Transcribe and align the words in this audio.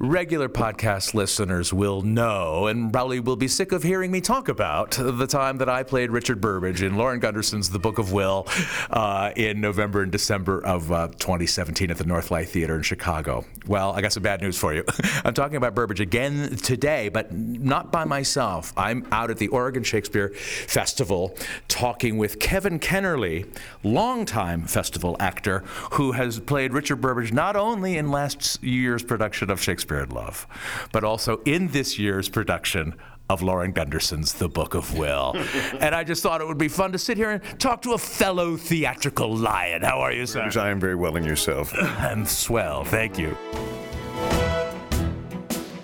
regular 0.00 0.48
podcast 0.48 1.12
listeners 1.12 1.74
will 1.74 2.00
know 2.00 2.66
and 2.68 2.90
probably 2.90 3.20
will 3.20 3.36
be 3.36 3.46
sick 3.46 3.70
of 3.70 3.82
hearing 3.82 4.10
me 4.10 4.18
talk 4.18 4.48
about 4.48 4.92
the 4.92 5.26
time 5.26 5.58
that 5.58 5.68
I 5.68 5.82
played 5.82 6.10
Richard 6.10 6.40
Burbage 6.40 6.80
in 6.80 6.96
Lauren 6.96 7.20
Gunderson's 7.20 7.68
The 7.68 7.78
Book 7.78 7.98
of 7.98 8.10
Will 8.10 8.46
uh, 8.88 9.30
in 9.36 9.60
November 9.60 10.02
and 10.02 10.10
December 10.10 10.64
of 10.64 10.90
uh, 10.90 11.08
2017 11.08 11.90
at 11.90 11.98
the 11.98 12.04
Northlight 12.04 12.48
Theater 12.48 12.76
in 12.76 12.82
Chicago. 12.82 13.44
Well, 13.66 13.92
I 13.92 14.00
got 14.00 14.14
some 14.14 14.22
bad 14.22 14.40
news 14.40 14.56
for 14.56 14.72
you. 14.72 14.84
I'm 15.24 15.34
talking 15.34 15.56
about 15.56 15.74
Burbage 15.74 16.00
again 16.00 16.56
today, 16.56 17.10
but 17.10 17.30
not 17.34 17.92
by 17.92 18.06
myself. 18.06 18.72
I'm 18.78 19.06
out 19.12 19.30
at 19.30 19.36
the 19.36 19.48
Oregon 19.48 19.82
Shakespeare 19.82 20.30
Festival 20.30 21.36
talking 21.68 22.16
with 22.16 22.38
Kevin 22.40 22.80
Kenerly, 22.80 23.46
longtime 23.84 24.62
festival 24.62 25.18
actor 25.20 25.58
who 25.92 26.12
has 26.12 26.40
played 26.40 26.72
Richard 26.72 27.02
Burbage 27.02 27.34
not 27.34 27.54
only 27.54 27.98
in 27.98 28.10
last 28.10 28.62
year's 28.64 29.02
production 29.02 29.50
of 29.50 29.60
Shakespeare 29.60 29.89
in 29.98 30.10
Love, 30.10 30.46
but 30.92 31.04
also 31.04 31.40
in 31.44 31.68
this 31.68 31.98
year's 31.98 32.28
production 32.28 32.94
of 33.28 33.42
Lauren 33.42 33.72
Gunderson's 33.72 34.34
The 34.34 34.48
Book 34.48 34.74
of 34.74 34.96
Will. 34.98 35.34
and 35.80 35.94
I 35.94 36.04
just 36.04 36.22
thought 36.22 36.40
it 36.40 36.46
would 36.46 36.58
be 36.58 36.68
fun 36.68 36.92
to 36.92 36.98
sit 36.98 37.16
here 37.16 37.30
and 37.30 37.60
talk 37.60 37.82
to 37.82 37.92
a 37.92 37.98
fellow 37.98 38.56
theatrical 38.56 39.34
lion. 39.36 39.82
How 39.82 40.00
are 40.00 40.12
you, 40.12 40.26
sir? 40.26 40.50
I 40.56 40.70
am 40.70 40.80
very 40.80 40.96
well 40.96 41.16
in 41.16 41.24
yourself. 41.24 41.72
I'm 41.80 42.26
swell, 42.26 42.84
thank 42.84 43.18
you. 43.18 43.36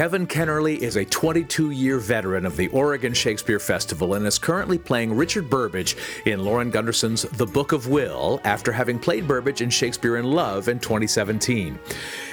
Kevin 0.00 0.26
Kenerly 0.26 0.78
is 0.78 0.96
a 0.96 1.04
22 1.04 1.72
year 1.72 1.98
veteran 1.98 2.46
of 2.46 2.56
the 2.56 2.68
Oregon 2.68 3.12
Shakespeare 3.12 3.58
Festival 3.58 4.14
and 4.14 4.26
is 4.26 4.38
currently 4.38 4.78
playing 4.78 5.14
Richard 5.14 5.50
Burbage 5.50 5.94
in 6.24 6.42
Lauren 6.42 6.70
Gunderson's 6.70 7.24
The 7.24 7.44
Book 7.44 7.72
of 7.72 7.86
Will 7.86 8.40
after 8.44 8.72
having 8.72 8.98
played 8.98 9.28
Burbage 9.28 9.60
in 9.60 9.68
Shakespeare 9.68 10.16
in 10.16 10.24
Love 10.24 10.68
in 10.68 10.78
2017. 10.78 11.78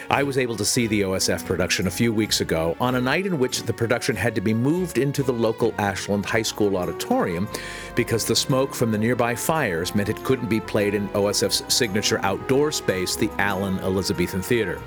I 0.09 0.23
was 0.23 0.37
able 0.37 0.55
to 0.55 0.63
see 0.63 0.87
the 0.87 1.01
OSF 1.01 1.45
production 1.45 1.87
a 1.87 1.91
few 1.91 2.13
weeks 2.13 2.39
ago 2.39 2.77
on 2.79 2.95
a 2.95 3.01
night 3.01 3.25
in 3.25 3.37
which 3.37 3.63
the 3.63 3.73
production 3.73 4.15
had 4.15 4.33
to 4.35 4.39
be 4.39 4.53
moved 4.53 4.97
into 4.97 5.21
the 5.21 5.33
local 5.33 5.73
Ashland 5.77 6.25
High 6.25 6.43
School 6.43 6.77
auditorium 6.77 7.49
because 7.95 8.23
the 8.23 8.33
smoke 8.33 8.73
from 8.73 8.93
the 8.93 8.97
nearby 8.97 9.35
fires 9.35 9.93
meant 9.93 10.07
it 10.07 10.23
couldn't 10.23 10.47
be 10.47 10.61
played 10.61 10.93
in 10.93 11.09
OSF's 11.09 11.73
signature 11.73 12.19
outdoor 12.23 12.71
space, 12.71 13.17
the 13.17 13.29
Allen 13.39 13.77
Elizabethan 13.79 14.41
Theater. 14.41 14.81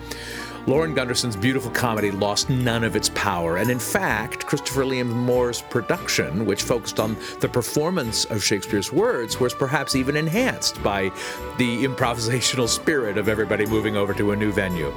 Lauren 0.66 0.94
Gunderson's 0.94 1.36
beautiful 1.36 1.70
comedy 1.70 2.10
lost 2.10 2.50
none 2.50 2.84
of 2.84 2.94
its 2.94 3.08
power, 3.10 3.56
and 3.56 3.70
in 3.70 3.78
fact, 3.78 4.46
Christopher 4.46 4.84
Liam 4.84 5.08
Moore's 5.08 5.62
production, 5.62 6.44
which 6.44 6.62
focused 6.62 7.00
on 7.00 7.16
the 7.40 7.48
performance 7.48 8.26
of 8.26 8.44
Shakespeare's 8.44 8.92
words, 8.92 9.40
was 9.40 9.54
perhaps 9.54 9.96
even 9.96 10.16
enhanced 10.16 10.82
by 10.82 11.10
the 11.56 11.84
improvisational 11.84 12.68
spirit 12.68 13.16
of 13.16 13.28
everybody 13.28 13.64
moving 13.66 13.96
over 13.96 14.12
to 14.14 14.32
a 14.32 14.36
new 14.36 14.52
venue. 14.52 14.92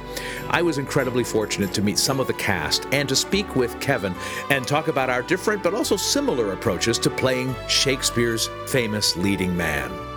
I 0.50 0.62
was 0.62 0.78
incredibly 0.78 1.24
fortunate 1.24 1.72
to 1.74 1.82
meet 1.82 1.98
some 1.98 2.20
of 2.20 2.26
the 2.26 2.34
cast 2.34 2.86
and 2.92 3.08
to 3.08 3.16
speak 3.16 3.56
with 3.56 3.80
Kevin 3.80 4.14
and 4.50 4.68
talk 4.68 4.88
about 4.88 5.10
our 5.10 5.22
different 5.22 5.62
but 5.62 5.74
also 5.74 5.96
similar 5.96 6.52
approaches 6.52 6.98
to 7.00 7.10
playing 7.10 7.54
Shakespeare's 7.68 8.50
famous 8.66 9.16
leading 9.16 9.56
man. 9.56 10.13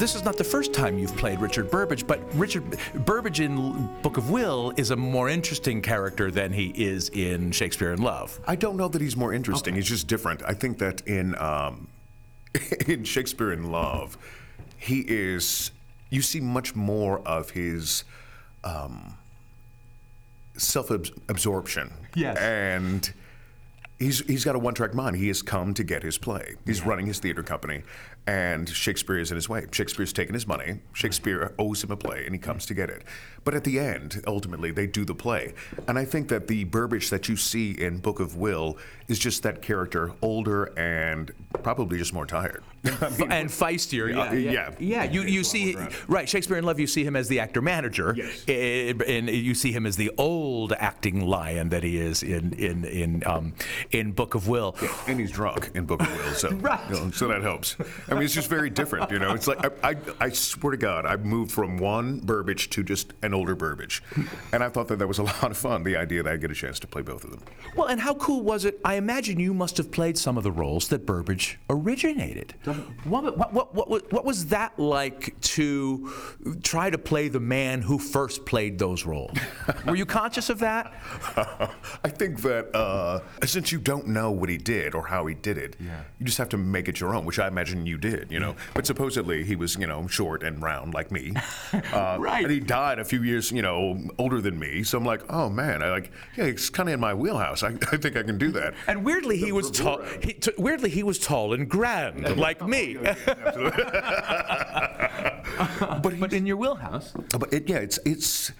This 0.00 0.14
is 0.14 0.24
not 0.24 0.38
the 0.38 0.44
first 0.44 0.72
time 0.72 0.98
you've 0.98 1.14
played 1.18 1.40
Richard 1.40 1.70
Burbage, 1.70 2.06
but 2.06 2.20
Richard 2.34 2.78
Burbage 3.04 3.40
in 3.40 3.86
Book 4.00 4.16
of 4.16 4.30
Will 4.30 4.72
is 4.78 4.92
a 4.92 4.96
more 4.96 5.28
interesting 5.28 5.82
character 5.82 6.30
than 6.30 6.54
he 6.54 6.68
is 6.74 7.10
in 7.10 7.52
Shakespeare 7.52 7.92
in 7.92 8.00
Love. 8.00 8.40
I 8.46 8.56
don't 8.56 8.78
know 8.78 8.88
that 8.88 9.02
he's 9.02 9.14
more 9.14 9.34
interesting. 9.34 9.74
Okay. 9.74 9.80
He's 9.80 9.88
just 9.90 10.06
different. 10.06 10.42
I 10.42 10.54
think 10.54 10.78
that 10.78 11.06
in 11.06 11.36
um, 11.36 11.86
in 12.86 13.04
Shakespeare 13.04 13.52
in 13.52 13.70
Love, 13.70 14.16
he 14.78 15.04
is. 15.06 15.70
You 16.08 16.22
see 16.22 16.40
much 16.40 16.74
more 16.74 17.20
of 17.20 17.50
his. 17.50 18.04
Um, 18.64 19.18
self-absorption. 20.56 21.90
Yes. 22.14 22.36
And 22.36 23.10
he's 23.98 24.20
he's 24.26 24.44
got 24.44 24.56
a 24.56 24.58
one-track 24.58 24.94
mind. 24.94 25.16
He 25.16 25.28
has 25.28 25.42
come 25.42 25.74
to 25.74 25.84
get 25.84 26.02
his 26.02 26.18
play. 26.18 26.56
He's 26.66 26.80
yeah. 26.80 26.88
running 26.88 27.06
his 27.06 27.18
theater 27.18 27.42
company, 27.42 27.82
and 28.26 28.68
Shakespeare 28.68 29.18
is 29.18 29.30
in 29.30 29.36
his 29.36 29.48
way. 29.48 29.66
Shakespeare's 29.72 30.12
taken 30.12 30.34
his 30.34 30.46
money. 30.46 30.80
Shakespeare 30.92 31.54
owes 31.58 31.82
him 31.82 31.90
a 31.90 31.96
play, 31.96 32.24
and 32.24 32.34
he 32.34 32.38
comes 32.38 32.66
to 32.66 32.74
get 32.74 32.90
it. 32.90 33.02
But 33.44 33.54
at 33.54 33.64
the 33.64 33.78
end, 33.78 34.22
ultimately, 34.26 34.70
they 34.70 34.86
do 34.86 35.04
the 35.04 35.14
play. 35.14 35.54
And 35.88 35.98
I 35.98 36.04
think 36.04 36.28
that 36.28 36.46
the 36.46 36.64
Burbage 36.64 37.10
that 37.10 37.28
you 37.28 37.36
see 37.36 37.72
in 37.72 37.98
Book 37.98 38.20
of 38.20 38.36
Will 38.36 38.76
is 39.08 39.18
just 39.18 39.42
that 39.42 39.62
character, 39.62 40.12
older 40.22 40.66
and 40.78 41.32
probably 41.62 41.98
just 41.98 42.12
more 42.12 42.26
tired. 42.26 42.62
I 42.84 43.10
mean, 43.10 43.32
and 43.32 43.48
feistier. 43.50 44.08
Yeah, 44.08 44.32
yeah. 44.32 44.50
yeah. 44.52 44.70
yeah. 44.78 45.04
You, 45.04 45.22
you 45.22 45.44
see, 45.44 45.76
right, 46.06 46.28
Shakespeare 46.28 46.56
in 46.56 46.64
Love, 46.64 46.78
you 46.78 46.86
see 46.86 47.04
him 47.04 47.16
as 47.16 47.28
the 47.28 47.40
actor 47.40 47.60
manager. 47.60 48.14
Yes. 48.16 48.44
And 48.46 49.28
you 49.28 49.54
see 49.54 49.72
him 49.72 49.84
as 49.84 49.96
the 49.96 50.12
old 50.16 50.72
acting 50.72 51.26
lion 51.26 51.70
that 51.70 51.82
he 51.82 51.98
is 51.98 52.22
in, 52.22 52.52
in, 52.54 52.84
in, 52.84 53.22
um, 53.26 53.54
in 53.90 54.12
Book 54.12 54.34
of 54.34 54.48
Will. 54.48 54.76
Yeah, 54.80 54.94
and 55.08 55.20
he's 55.20 55.32
drunk 55.32 55.70
in 55.74 55.86
Book 55.86 56.00
of 56.02 56.08
Will, 56.08 56.34
so, 56.34 56.50
right. 56.56 56.80
You 56.88 56.96
know, 56.96 57.10
so 57.10 57.28
that 57.28 57.42
helps. 57.42 57.76
I 58.08 58.14
mean, 58.14 58.22
it's 58.22 58.34
just 58.34 58.48
very 58.48 58.70
different, 58.70 59.10
you 59.10 59.18
know? 59.18 59.34
It's 59.34 59.46
like, 59.46 59.84
I, 59.84 59.90
I, 59.90 59.96
I 60.20 60.28
swear 60.30 60.70
to 60.70 60.76
God, 60.76 61.04
I 61.04 61.16
moved 61.16 61.52
from 61.52 61.78
one 61.78 62.20
Burbage 62.20 62.70
to 62.70 62.82
just 62.82 63.12
an 63.22 63.29
older 63.34 63.54
Burbage. 63.54 64.02
And 64.52 64.62
I 64.62 64.68
thought 64.68 64.88
that 64.88 64.98
that 64.98 65.06
was 65.06 65.18
a 65.18 65.22
lot 65.42 65.50
of 65.50 65.56
fun, 65.56 65.82
the 65.82 65.96
idea 65.96 66.22
that 66.22 66.32
I'd 66.32 66.40
get 66.40 66.50
a 66.50 66.54
chance 66.54 66.78
to 66.80 66.86
play 66.86 67.02
both 67.02 67.24
of 67.24 67.30
them. 67.30 67.42
Well, 67.76 67.86
and 67.86 68.00
how 68.00 68.14
cool 68.14 68.42
was 68.42 68.64
it? 68.64 68.80
I 68.84 68.94
imagine 68.94 69.38
you 69.38 69.54
must 69.54 69.76
have 69.76 69.90
played 69.90 70.18
some 70.18 70.36
of 70.36 70.44
the 70.44 70.52
roles 70.52 70.88
that 70.88 71.06
Burbage 71.06 71.58
originated. 71.68 72.54
What, 73.04 73.36
what, 73.36 73.52
what, 73.52 73.74
what, 73.74 74.12
what 74.12 74.24
was 74.24 74.46
that 74.46 74.78
like 74.78 75.38
to 75.40 76.12
try 76.62 76.90
to 76.90 76.98
play 76.98 77.28
the 77.28 77.40
man 77.40 77.82
who 77.82 77.98
first 77.98 78.44
played 78.46 78.78
those 78.78 79.04
roles? 79.04 79.36
Were 79.86 79.96
you 79.96 80.06
conscious 80.06 80.50
of 80.50 80.58
that? 80.60 80.92
I 82.04 82.08
think 82.08 82.42
that 82.42 82.74
uh, 82.74 83.20
since 83.44 83.72
you 83.72 83.78
don't 83.78 84.08
know 84.08 84.30
what 84.30 84.48
he 84.48 84.56
did 84.56 84.94
or 84.94 85.06
how 85.06 85.26
he 85.26 85.34
did 85.34 85.58
it, 85.58 85.76
yeah. 85.80 86.02
you 86.18 86.26
just 86.26 86.38
have 86.38 86.48
to 86.50 86.56
make 86.56 86.88
it 86.88 87.00
your 87.00 87.14
own, 87.14 87.24
which 87.24 87.38
I 87.38 87.48
imagine 87.48 87.86
you 87.86 87.98
did, 87.98 88.30
you 88.30 88.40
know. 88.40 88.56
But 88.74 88.86
supposedly 88.86 89.44
he 89.44 89.56
was, 89.56 89.76
you 89.76 89.86
know, 89.86 90.06
short 90.06 90.42
and 90.42 90.62
round 90.62 90.94
like 90.94 91.10
me. 91.10 91.32
Uh, 91.72 92.16
right. 92.18 92.44
And 92.44 92.52
he 92.52 92.60
died 92.60 92.98
a 92.98 93.04
few 93.04 93.19
years, 93.24 93.50
you 93.52 93.62
know, 93.62 93.98
older 94.18 94.40
than 94.40 94.58
me. 94.58 94.82
So 94.82 94.98
I'm 94.98 95.04
like, 95.04 95.22
oh 95.28 95.48
man, 95.48 95.82
I 95.82 95.90
like, 95.90 96.12
yeah, 96.36 96.44
it's 96.44 96.70
kind 96.70 96.88
of 96.88 96.94
in 96.94 97.00
my 97.00 97.14
wheelhouse. 97.14 97.62
I, 97.62 97.68
I 97.68 97.96
think 97.96 98.16
I 98.16 98.22
can 98.22 98.38
do 98.38 98.50
that. 98.52 98.74
And 98.86 99.04
weirdly, 99.04 99.38
the 99.38 99.46
he 99.46 99.52
was 99.52 99.70
tall. 99.70 100.02
He, 100.22 100.34
t- 100.34 100.52
weirdly, 100.58 100.90
he 100.90 101.02
was 101.02 101.18
tall 101.18 101.52
and 101.52 101.68
grand, 101.68 102.36
like 102.38 102.66
me. 102.66 102.94
but, 105.80 106.20
but 106.20 106.32
in 106.32 106.46
your 106.46 106.56
wheelhouse. 106.56 107.12
But 107.38 107.52
it, 107.52 107.68
yeah, 107.68 107.78
it's 107.78 107.98
it's 108.04 108.52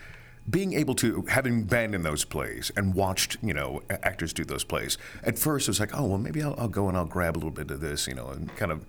being 0.48 0.72
able 0.72 0.94
to 0.97 1.22
having 1.28 1.65
been 1.65 1.94
in 1.94 2.03
those 2.03 2.25
plays 2.25 2.72
and 2.77 2.94
watched 2.94 3.37
you 3.42 3.54
know 3.54 3.82
actors 4.03 4.32
do 4.32 4.44
those 4.44 4.65
plays 4.65 4.98
at 5.22 5.38
first 5.38 5.69
it 5.69 5.71
was 5.71 5.78
like 5.78 5.97
oh 5.97 6.06
well 6.06 6.19
maybe 6.19 6.42
I'll, 6.42 6.54
I'll 6.59 6.66
go 6.69 6.88
and 6.88 6.97
I'll 6.97 7.04
grab 7.04 7.37
a 7.37 7.38
little 7.38 7.50
bit 7.50 7.71
of 7.71 7.81
this 7.81 8.09
you 8.09 8.15
know 8.15 8.28
and 8.28 8.54
kind 8.56 8.72
of 8.72 8.84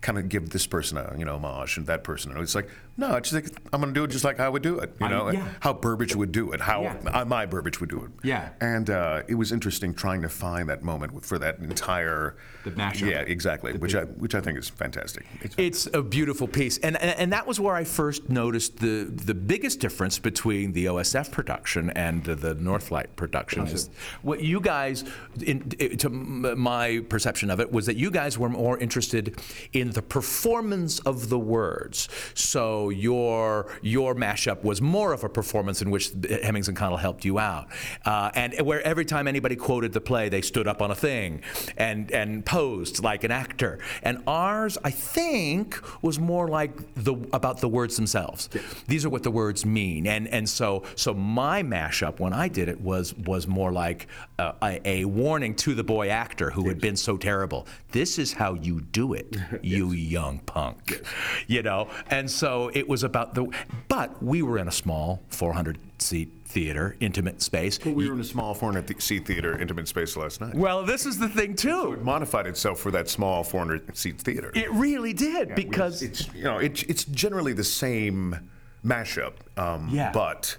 kind 0.00 0.18
of 0.18 0.28
give 0.28 0.50
this 0.50 0.66
person 0.66 0.96
a 0.96 1.14
you 1.18 1.24
know 1.24 1.36
homage 1.36 1.76
and 1.76 1.86
that 1.86 2.04
person. 2.04 2.32
And 2.32 2.40
it's 2.40 2.54
like 2.54 2.68
no, 2.96 3.16
it's 3.16 3.32
like 3.32 3.46
I'm 3.72 3.80
going 3.80 3.94
to 3.94 3.98
do 3.98 4.04
it 4.04 4.08
just 4.08 4.24
like 4.24 4.40
I 4.40 4.48
would 4.48 4.62
do 4.62 4.78
it. 4.78 4.94
You 5.00 5.08
know, 5.08 5.28
I, 5.28 5.32
yeah. 5.32 5.48
how 5.60 5.72
Burbage 5.72 6.14
would 6.14 6.32
do 6.32 6.52
it, 6.52 6.60
how 6.60 6.82
yeah. 6.82 7.24
my 7.24 7.46
Burbage 7.46 7.80
would 7.80 7.88
do 7.88 8.04
it. 8.04 8.10
Yeah. 8.22 8.50
And 8.60 8.90
uh, 8.90 9.22
it 9.26 9.36
was 9.36 9.52
interesting 9.52 9.94
trying 9.94 10.20
to 10.20 10.28
find 10.28 10.68
that 10.68 10.82
moment 10.82 11.24
for 11.24 11.38
that 11.38 11.58
entire 11.60 12.36
the 12.64 12.70
national. 12.72 13.10
Yeah, 13.10 13.20
exactly. 13.20 13.72
which 13.72 13.94
I 13.94 14.02
which 14.04 14.34
I 14.34 14.40
think 14.40 14.58
is 14.58 14.68
fantastic. 14.68 15.24
It's, 15.40 15.54
it's 15.56 15.88
a 15.94 16.02
beautiful 16.02 16.46
piece, 16.46 16.78
and, 16.78 17.00
and 17.00 17.18
and 17.18 17.32
that 17.32 17.46
was 17.46 17.58
where 17.58 17.74
I 17.74 17.84
first 17.84 18.28
noticed 18.28 18.78
the 18.78 19.04
the 19.04 19.34
biggest 19.34 19.80
difference 19.80 20.18
between 20.18 20.72
the 20.72 20.86
OSF 20.86 21.30
production 21.30 21.90
and 21.90 22.24
the, 22.24 22.34
the 22.34 22.54
Northlight 22.54 23.16
production. 23.16 23.66
Is 23.66 23.88
what 24.22 24.40
you 24.40 24.60
guys, 24.60 25.04
in, 25.42 25.68
to 25.70 26.10
my 26.10 27.02
perception 27.08 27.50
of 27.50 27.60
it, 27.60 27.72
was 27.72 27.86
that 27.86 27.96
you 27.96 28.10
guys 28.10 28.38
were 28.38 28.48
more 28.48 28.78
interested 28.78 29.40
in 29.72 29.89
in 29.90 29.94
the 29.94 30.02
performance 30.02 31.00
of 31.00 31.28
the 31.28 31.38
words. 31.38 32.08
So 32.34 32.90
your 32.90 33.66
your 33.82 34.14
mashup 34.14 34.62
was 34.62 34.80
more 34.80 35.12
of 35.12 35.24
a 35.24 35.28
performance 35.28 35.82
in 35.82 35.90
which 35.90 36.10
Heminges 36.12 36.68
and 36.68 36.76
Condell 36.76 36.98
helped 36.98 37.24
you 37.24 37.38
out, 37.38 37.66
uh, 38.04 38.30
and 38.34 38.54
where 38.60 38.80
every 38.82 39.04
time 39.04 39.26
anybody 39.26 39.56
quoted 39.56 39.92
the 39.92 40.00
play, 40.00 40.28
they 40.28 40.42
stood 40.42 40.68
up 40.68 40.80
on 40.80 40.90
a 40.90 40.94
thing 40.94 41.42
and 41.76 42.10
and 42.12 42.46
posed 42.46 43.02
like 43.02 43.24
an 43.24 43.30
actor. 43.30 43.78
And 44.02 44.22
ours, 44.26 44.78
I 44.84 44.90
think, 44.90 45.80
was 46.02 46.18
more 46.18 46.48
like 46.48 46.72
the 46.94 47.14
about 47.32 47.60
the 47.60 47.68
words 47.68 47.96
themselves. 47.96 48.48
These 48.86 49.04
are 49.04 49.10
what 49.10 49.24
the 49.24 49.30
words 49.30 49.66
mean, 49.66 50.06
and 50.06 50.28
and 50.28 50.48
so 50.48 50.84
so 50.94 51.14
my 51.14 51.62
mashup 51.62 52.20
when 52.20 52.32
I 52.32 52.46
did 52.48 52.68
it 52.68 52.80
was 52.80 53.14
was 53.14 53.46
more 53.46 53.72
like 53.72 54.06
uh, 54.38 54.52
a, 54.62 54.88
a 54.88 55.04
warning 55.04 55.54
to 55.56 55.74
the 55.74 55.84
boy 55.84 56.08
actor 56.10 56.50
who 56.50 56.68
had 56.68 56.80
been 56.80 56.96
so 56.96 57.16
terrible. 57.16 57.66
This 57.90 58.18
is 58.18 58.32
how 58.32 58.54
you 58.54 58.80
do 58.80 59.14
it, 59.14 59.36
you 59.62 59.79
young 59.88 60.38
punk. 60.40 61.00
You 61.46 61.62
know, 61.62 61.88
and 62.08 62.30
so 62.30 62.70
it 62.74 62.88
was 62.88 63.02
about 63.02 63.34
the. 63.34 63.46
But 63.88 64.22
we 64.22 64.42
were 64.42 64.58
in 64.58 64.68
a 64.68 64.72
small 64.72 65.22
400 65.28 65.78
seat 65.98 66.30
theater, 66.44 66.96
intimate 67.00 67.40
space. 67.42 67.82
We 67.84 68.08
were 68.08 68.14
in 68.14 68.20
a 68.20 68.24
small 68.24 68.54
400 68.54 69.00
seat 69.00 69.26
theater, 69.26 69.58
intimate 69.58 69.88
space 69.88 70.16
last 70.16 70.40
night. 70.40 70.54
Well, 70.54 70.84
this 70.84 71.06
is 71.06 71.18
the 71.18 71.28
thing 71.28 71.54
too. 71.54 71.92
It 71.92 72.02
modified 72.02 72.46
itself 72.46 72.80
for 72.80 72.90
that 72.90 73.08
small 73.08 73.44
400 73.44 73.96
seat 73.96 74.20
theater. 74.20 74.50
It 74.54 74.70
really 74.72 75.12
did 75.12 75.54
because 75.54 76.02
it's 76.02 76.32
you 76.34 76.44
know 76.44 76.58
it's 76.58 76.82
it's 76.84 77.04
generally 77.04 77.52
the 77.52 77.64
same 77.64 78.50
mashup. 78.84 79.34
Um, 79.56 79.88
Yeah. 79.90 80.12
But 80.12 80.56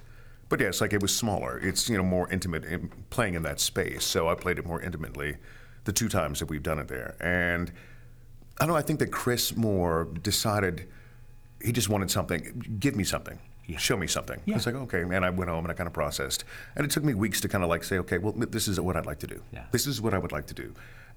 but 0.50 0.60
yeah, 0.60 0.68
it's 0.68 0.82
like 0.82 0.94
it 0.94 1.02
was 1.02 1.16
smaller. 1.16 1.58
It's 1.60 1.90
you 1.90 1.98
know 1.98 2.04
more 2.04 2.30
intimate 2.32 2.66
in 2.66 2.90
playing 3.10 3.36
in 3.36 3.44
that 3.44 3.60
space. 3.60 4.04
So 4.04 4.30
I 4.30 4.36
played 4.36 4.60
it 4.60 4.66
more 4.66 4.82
intimately 4.82 5.38
the 5.84 5.92
two 5.92 6.10
times 6.10 6.40
that 6.40 6.50
we've 6.50 6.64
done 6.64 6.80
it 6.80 6.88
there. 6.88 7.16
And 7.20 7.72
I 8.60 8.66
don't 8.66 8.74
know. 8.74 8.78
I 8.78 8.82
think 8.82 9.00
that 9.00 9.12
Chris 9.12 9.56
Moore 9.56 10.08
decided 10.22 10.88
he 11.64 11.72
just 11.72 11.90
wanted 11.90 12.12
something. 12.12 12.78
Give 12.80 12.96
me 12.96 13.04
something. 13.04 13.40
Show 13.78 13.96
me 13.96 14.08
something. 14.08 14.42
Yeah. 14.46 14.56
It's 14.58 14.66
like 14.66 14.76
okay, 14.76 15.04
man, 15.06 15.24
I 15.24 15.30
went 15.30 15.50
home 15.50 15.64
and 15.64 15.72
I 15.72 15.76
kind 15.76 15.88
of 15.88 15.94
processed, 15.94 16.44
and 16.76 16.84
it 16.84 16.92
took 16.92 17.04
me 17.04 17.14
weeks 17.14 17.40
to 17.42 17.48
kind 17.48 17.64
of 17.64 17.70
like 17.70 17.84
say, 17.84 18.00
okay, 18.00 18.18
well, 18.18 18.34
this 18.34 18.68
is 18.68 18.80
what 18.80 18.98
I'd 18.98 19.06
like 19.06 19.20
to 19.20 19.28
do. 19.28 19.42
Yeah. 19.52 19.64
This 19.72 19.88
is 19.88 20.02
what 20.02 20.14
I 20.14 20.18
would 20.18 20.32
like 20.32 20.48
to 20.48 20.54
do. 20.54 20.74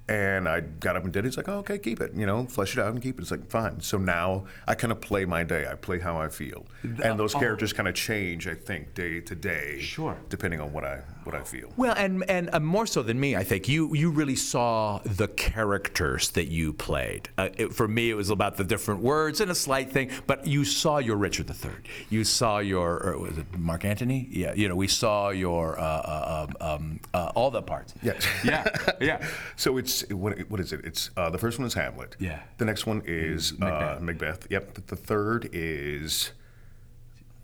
And 0.06 0.46
I 0.46 0.60
got 0.60 0.96
up 0.96 1.04
and 1.04 1.12
did 1.12 1.24
it. 1.24 1.28
It's 1.28 1.38
like, 1.38 1.48
oh, 1.48 1.60
okay, 1.60 1.78
keep 1.78 2.00
it. 2.00 2.12
You 2.14 2.26
know, 2.26 2.44
flesh 2.44 2.76
it 2.76 2.80
out 2.80 2.92
and 2.92 3.02
keep 3.02 3.18
it. 3.18 3.22
It's 3.22 3.30
like, 3.30 3.48
fine. 3.48 3.80
So 3.80 3.96
now 3.96 4.44
I 4.68 4.74
kind 4.74 4.92
of 4.92 5.00
play 5.00 5.24
my 5.24 5.44
day. 5.44 5.66
I 5.66 5.76
play 5.76 5.98
how 5.98 6.18
I 6.18 6.28
feel, 6.28 6.66
and 6.82 7.18
those 7.18 7.34
oh. 7.34 7.38
characters 7.40 7.72
kind 7.72 7.88
of 7.88 7.94
change. 7.94 8.46
I 8.46 8.54
think 8.54 8.94
day 8.94 9.20
to 9.20 9.34
day, 9.34 9.80
Sure. 9.80 10.16
depending 10.28 10.60
on 10.60 10.72
what 10.72 10.84
I 10.84 11.00
what 11.24 11.34
I 11.34 11.42
feel. 11.42 11.72
Well, 11.76 11.94
and 11.96 12.28
and 12.28 12.50
uh, 12.52 12.60
more 12.60 12.86
so 12.86 13.02
than 13.02 13.18
me, 13.18 13.36
I 13.36 13.44
think 13.44 13.68
you 13.68 13.94
you 13.94 14.10
really 14.10 14.36
saw 14.36 15.00
the 15.04 15.28
characters 15.28 16.30
that 16.30 16.48
you 16.48 16.72
played. 16.72 17.28
Uh, 17.38 17.48
it, 17.56 17.72
for 17.74 17.88
me, 17.88 18.10
it 18.10 18.14
was 18.14 18.30
about 18.30 18.56
the 18.56 18.64
different 18.64 19.00
words 19.00 19.40
and 19.40 19.50
a 19.50 19.54
slight 19.54 19.90
thing, 19.90 20.10
but 20.26 20.46
you 20.46 20.64
saw 20.64 20.98
your 20.98 21.16
Richard 21.16 21.48
III. 21.50 21.70
You 22.10 22.24
saw 22.24 22.58
your 22.58 23.02
or 23.02 23.18
was 23.18 23.38
it 23.38 23.46
Mark 23.58 23.84
Antony? 23.84 24.28
Yeah, 24.30 24.54
you 24.54 24.68
know, 24.68 24.76
we 24.76 24.88
saw 24.88 25.30
your 25.30 25.78
uh, 25.78 25.82
uh, 25.82 26.46
um, 26.48 26.56
um, 26.60 27.00
uh, 27.12 27.32
all 27.34 27.50
the 27.50 27.62
parts. 27.62 27.94
Yes. 28.02 28.26
Yeah. 28.44 28.64
Yeah. 29.00 29.26
So 29.56 29.76
it's 29.78 30.08
what, 30.10 30.38
what 30.50 30.60
is 30.60 30.72
it? 30.72 30.80
It's 30.84 31.10
uh, 31.16 31.30
the 31.30 31.38
first 31.38 31.58
one 31.58 31.66
is 31.66 31.74
Hamlet. 31.74 32.16
Yeah. 32.18 32.40
The 32.58 32.64
next 32.64 32.86
one 32.86 33.02
is 33.06 33.52
Macbeth. 33.58 33.98
Uh, 33.98 34.04
Macbeth. 34.04 34.46
Yep. 34.50 34.74
The, 34.74 34.80
the 34.82 34.96
third 34.96 35.48
is 35.52 36.32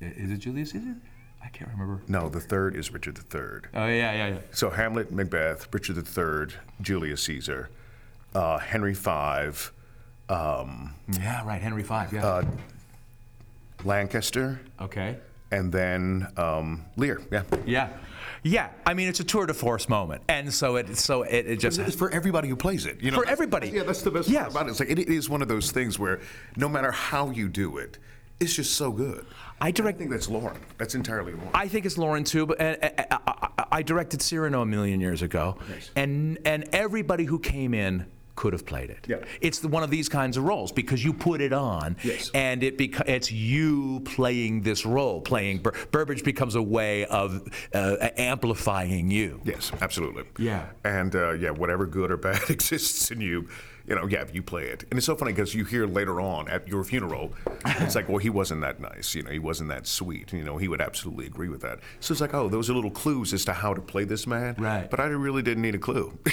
Is 0.01 0.31
it 0.31 0.39
Julius 0.39 0.71
Caesar? 0.73 0.97
I 1.43 1.49
can't 1.49 1.71
remember. 1.71 2.03
no. 2.09 2.29
The 2.29 2.41
third 2.41 2.77
is 2.77 2.93
Richard 2.93 3.19
III. 3.19 3.41
Oh 3.75 3.87
yeah, 3.87 4.13
yeah, 4.13 4.27
yeah. 4.29 4.39
So 4.53 4.71
Hamlet, 4.71 5.11
Macbeth, 5.11 5.69
Richard 5.73 5.97
III, 5.97 6.57
Julius 6.81 7.23
Caesar, 7.25 7.69
uh, 8.35 8.59
Henry 8.59 8.95
V, 8.95 9.11
um, 10.29 10.95
Yeah, 11.19 11.45
right. 11.47 11.61
Henry 11.61 11.83
V. 11.83 11.95
Yeah. 12.13 12.25
Uh, 12.27 12.45
Lancaster, 13.85 14.61
okay. 14.81 15.17
and 15.51 15.73
then 15.73 16.27
um, 16.37 16.85
Lear. 16.97 17.21
Yeah. 17.33 17.43
Yeah. 17.65 17.89
Yeah. 18.43 18.69
I 18.87 18.93
mean, 18.95 19.09
it's 19.09 19.21
a 19.21 19.25
tour 19.25 19.47
de 19.47 19.55
force 19.55 19.89
moment, 19.89 20.23
and 20.29 20.53
so 20.53 20.77
it 20.77 20.97
so 20.99 21.23
it, 21.23 21.47
it 21.47 21.57
just 21.61 21.79
It's 21.79 21.97
for 21.97 22.11
everybody 22.11 22.49
who 22.49 22.57
plays 22.57 22.85
it. 22.87 23.01
You 23.01 23.11
know, 23.11 23.19
For 23.23 23.29
everybody. 23.29 23.71
Yeah, 23.71 23.85
that's 23.85 24.03
the 24.03 24.11
best 24.11 24.29
Yes. 24.29 24.43
part 24.43 24.51
about 24.53 24.67
it. 24.67 24.71
It's 24.73 24.81
like 24.81 24.91
it 24.91 24.99
is 24.99 25.31
one 25.31 25.41
of 25.43 25.49
those 25.49 25.71
things 25.73 25.99
where 25.99 26.21
no 26.57 26.69
matter 26.69 26.91
how 26.91 27.31
you 27.31 27.49
do 27.49 27.79
it, 27.79 27.99
it's 28.41 28.55
just 28.55 28.75
so 28.75 28.91
good. 28.91 29.27
I 29.61 29.71
direct- 29.71 29.97
I 29.97 29.99
think 29.99 30.11
that's 30.11 30.29
Lauren. 30.29 30.57
That's 30.79 30.95
entirely 30.95 31.33
Lauren. 31.35 31.51
I 31.53 31.69
think 31.69 31.85
it's 31.85 31.99
Lauren 31.99 32.25
too, 32.25 32.47
but 32.47 32.61
uh, 32.61 32.77
uh, 32.83 32.89
I, 33.11 33.49
I, 33.59 33.65
I 33.73 33.83
directed 33.83 34.23
Cyrano 34.23 34.63
a 34.63 34.67
million 34.67 35.01
years 35.01 35.21
ago, 35.23 35.59
and 35.95 36.39
and 36.47 36.65
everybody 36.73 37.25
who 37.25 37.39
came 37.39 37.75
in 37.75 38.07
could 38.37 38.55
have 38.55 38.65
played 38.65 38.89
it. 38.89 39.05
Yeah. 39.07 39.17
It's 39.43 39.59
the, 39.59 39.69
one 39.69 39.83
of 39.83 39.91
these 39.91 40.09
kinds 40.09 40.39
of 40.39 40.45
roles 40.45 40.73
because 40.73 41.05
you 41.05 41.13
put 41.13 41.43
it 41.43 41.53
on, 41.53 41.99
Yes. 42.03 42.31
and 42.33 42.63
it 42.63 42.79
beca- 42.79 43.07
it's 43.07 43.31
you 43.31 44.01
playing 44.07 44.63
this 44.63 44.87
role. 44.87 45.21
Playing 45.21 45.59
Bur- 45.59 45.75
Burbage 45.91 46.25
becomes 46.25 46.55
a 46.55 46.63
way 46.63 47.05
of 47.05 47.43
uh, 47.75 47.97
amplifying 48.17 49.11
you. 49.11 49.43
yes, 49.45 49.71
absolutely. 49.83 50.25
Yeah. 50.39 50.69
And 50.85 51.15
uh, 51.15 51.33
yeah, 51.33 51.51
whatever 51.51 51.85
good 51.85 52.11
or 52.11 52.17
bad 52.17 52.41
exists 52.49 53.11
in 53.11 53.21
you, 53.21 53.47
you 53.87 53.95
know, 53.95 54.07
yeah, 54.07 54.25
you 54.33 54.43
play 54.43 54.65
it. 54.65 54.85
And 54.91 54.99
it's 54.99 55.07
so 55.07 55.17
funny 55.17 55.33
because 55.33 55.55
you 55.55 55.65
hear 55.65 55.87
later 55.87 56.21
on 56.21 56.49
at 56.49 56.67
your 56.69 56.85
funeral, 56.85 57.33
it's 57.65 57.95
like, 57.95 58.09
well, 58.09 58.19
he 58.19 58.31
wasn't 58.31 58.61
that 58.63 58.81
nice. 58.81 59.15
You 59.15 59.23
know, 59.23 59.31
he 59.31 59.39
wasn't 59.39 59.71
that 59.71 59.87
sweet. 59.87 60.33
You 60.33 60.45
know, 60.45 60.57
he 60.57 60.69
would 60.69 60.81
absolutely 60.81 61.27
agree 61.27 61.49
with 61.49 61.63
that. 61.63 61.81
So 62.01 62.13
it's 62.13 62.21
like, 62.21 62.35
oh, 62.35 62.49
those 62.49 62.71
are 62.71 62.75
little 62.75 62.91
clues 62.91 63.33
as 63.33 63.45
to 63.47 63.53
how 63.53 63.75
to 63.75 63.81
play 63.81 64.05
this 64.05 64.27
man. 64.27 64.55
Right. 64.59 64.91
But 64.91 65.01
I 65.01 65.05
really 65.07 65.43
didn't 65.43 65.63
need 65.63 65.75
a 65.75 65.79
clue. 65.79 66.17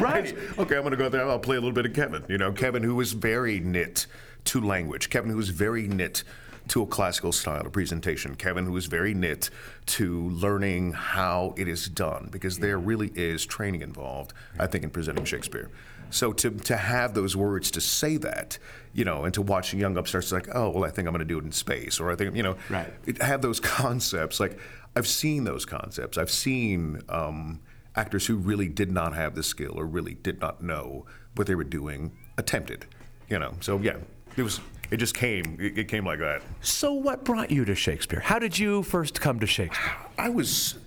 Right. 0.00 0.34
okay, 0.58 0.76
I'm 0.76 0.82
going 0.82 0.90
to 0.92 0.96
go 0.96 1.08
there. 1.08 1.28
I'll 1.28 1.38
play 1.38 1.56
a 1.56 1.60
little 1.60 1.74
bit 1.74 1.84
of 1.84 1.94
Kevin. 1.94 2.24
You 2.28 2.38
know, 2.38 2.52
Kevin 2.52 2.82
who 2.82 2.94
was 2.94 3.12
very 3.12 3.60
knit 3.60 4.06
to 4.44 4.60
language. 4.60 5.10
Kevin 5.10 5.30
who 5.30 5.36
was 5.36 5.50
very 5.50 5.86
knit 5.86 6.22
to 6.70 6.82
a 6.82 6.86
classical 6.86 7.32
style 7.32 7.66
of 7.66 7.72
presentation. 7.72 8.36
Kevin 8.36 8.64
who 8.64 8.76
is 8.76 8.86
very 8.86 9.12
knit 9.12 9.50
to 9.86 10.28
learning 10.30 10.92
how 10.92 11.52
it 11.56 11.66
is 11.66 11.88
done 11.88 12.28
because 12.30 12.58
there 12.58 12.78
really 12.78 13.10
is 13.16 13.44
training 13.44 13.82
involved, 13.82 14.32
I 14.58 14.68
think, 14.68 14.84
in 14.84 14.90
presenting 14.90 15.24
Shakespeare. 15.24 15.68
So 16.10 16.32
to, 16.32 16.50
to 16.50 16.76
have 16.76 17.14
those 17.14 17.36
words 17.36 17.72
to 17.72 17.80
say 17.80 18.16
that, 18.18 18.58
you 18.92 19.04
know, 19.04 19.24
and 19.24 19.34
to 19.34 19.42
watch 19.42 19.74
young 19.74 19.96
upstarts 19.96 20.30
like, 20.30 20.48
oh, 20.54 20.70
well, 20.70 20.84
I 20.84 20.90
think 20.90 21.08
I'm 21.08 21.12
going 21.12 21.20
to 21.20 21.24
do 21.24 21.38
it 21.38 21.44
in 21.44 21.52
space, 21.52 21.98
or 21.98 22.10
I 22.10 22.16
think, 22.16 22.36
you 22.36 22.42
know, 22.42 22.56
Right. 22.68 22.92
it, 23.04 23.20
have 23.20 23.42
those 23.42 23.58
concepts. 23.80 24.38
Like 24.38 24.58
I've 24.94 25.08
seen 25.08 25.42
those 25.44 25.64
concepts. 25.64 26.18
I've 26.18 26.30
seen 26.30 27.02
um, 27.08 27.60
actors 27.96 28.26
who 28.26 28.36
really 28.36 28.68
did 28.68 28.92
not 28.92 29.12
have 29.14 29.34
the 29.34 29.42
skill 29.42 29.72
or 29.74 29.86
really 29.86 30.14
did 30.14 30.40
not 30.40 30.62
know 30.62 31.04
what 31.34 31.48
they 31.48 31.56
were 31.56 31.64
doing 31.64 32.12
attempted. 32.38 32.86
You 33.28 33.40
know, 33.40 33.54
so 33.60 33.78
yeah, 33.78 33.96
it 34.36 34.42
was. 34.42 34.60
It 34.90 34.96
just 34.96 35.14
came. 35.14 35.56
It, 35.60 35.78
it 35.78 35.88
came 35.88 36.04
like 36.04 36.18
that. 36.18 36.42
So, 36.62 36.92
what 36.92 37.24
brought 37.24 37.50
you 37.50 37.64
to 37.64 37.74
Shakespeare? 37.74 38.20
How 38.20 38.38
did 38.38 38.58
you 38.58 38.82
first 38.82 39.20
come 39.20 39.38
to 39.40 39.46
Shakespeare? 39.46 39.92
I 40.18 40.28
was, 40.28 40.78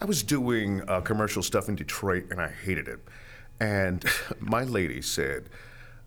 I 0.00 0.04
was 0.04 0.22
doing 0.22 0.82
uh, 0.88 1.00
commercial 1.00 1.42
stuff 1.42 1.68
in 1.68 1.74
Detroit, 1.74 2.26
and 2.30 2.40
I 2.40 2.48
hated 2.48 2.86
it. 2.88 3.00
And 3.60 4.04
my 4.40 4.62
lady 4.62 5.02
said, 5.02 5.48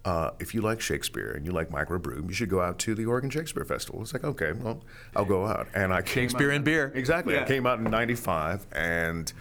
uh, 0.05 0.31
"If 0.39 0.53
you 0.55 0.61
like 0.61 0.79
Shakespeare 0.79 1.31
and 1.31 1.45
you 1.45 1.51
like 1.51 1.69
Micro 1.71 1.99
Brew, 1.99 2.23
you 2.27 2.33
should 2.33 2.49
go 2.49 2.61
out 2.61 2.79
to 2.79 2.95
the 2.95 3.05
Oregon 3.05 3.29
Shakespeare 3.29 3.65
Festival." 3.65 4.01
It's 4.01 4.13
like, 4.13 4.23
okay, 4.23 4.53
well, 4.53 4.81
I'll 5.15 5.25
go 5.25 5.45
out. 5.45 5.67
And 5.73 5.93
I 5.93 6.01
came 6.01 6.23
Shakespeare 6.23 6.51
out- 6.51 6.55
and 6.55 6.65
beer. 6.65 6.91
Exactly. 6.95 7.33
Yeah. 7.33 7.41
I 7.43 7.45
came 7.47 7.65
out 7.67 7.79
in 7.79 7.85
'95, 7.85 8.65
and 8.71 9.31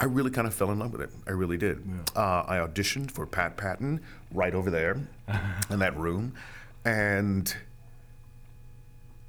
I 0.00 0.06
really 0.06 0.30
kind 0.32 0.48
of 0.48 0.54
fell 0.54 0.72
in 0.72 0.78
love 0.80 0.90
with 0.92 1.02
it. 1.02 1.10
I 1.26 1.30
really 1.30 1.56
did. 1.56 1.82
Uh, 2.16 2.42
I 2.46 2.56
auditioned 2.56 3.12
for 3.12 3.26
Pat 3.26 3.56
Patton 3.56 4.00
right 4.32 4.54
over 4.54 4.70
there 4.70 4.96
in 5.70 5.78
that 5.78 5.96
room, 5.96 6.34
and 6.84 7.54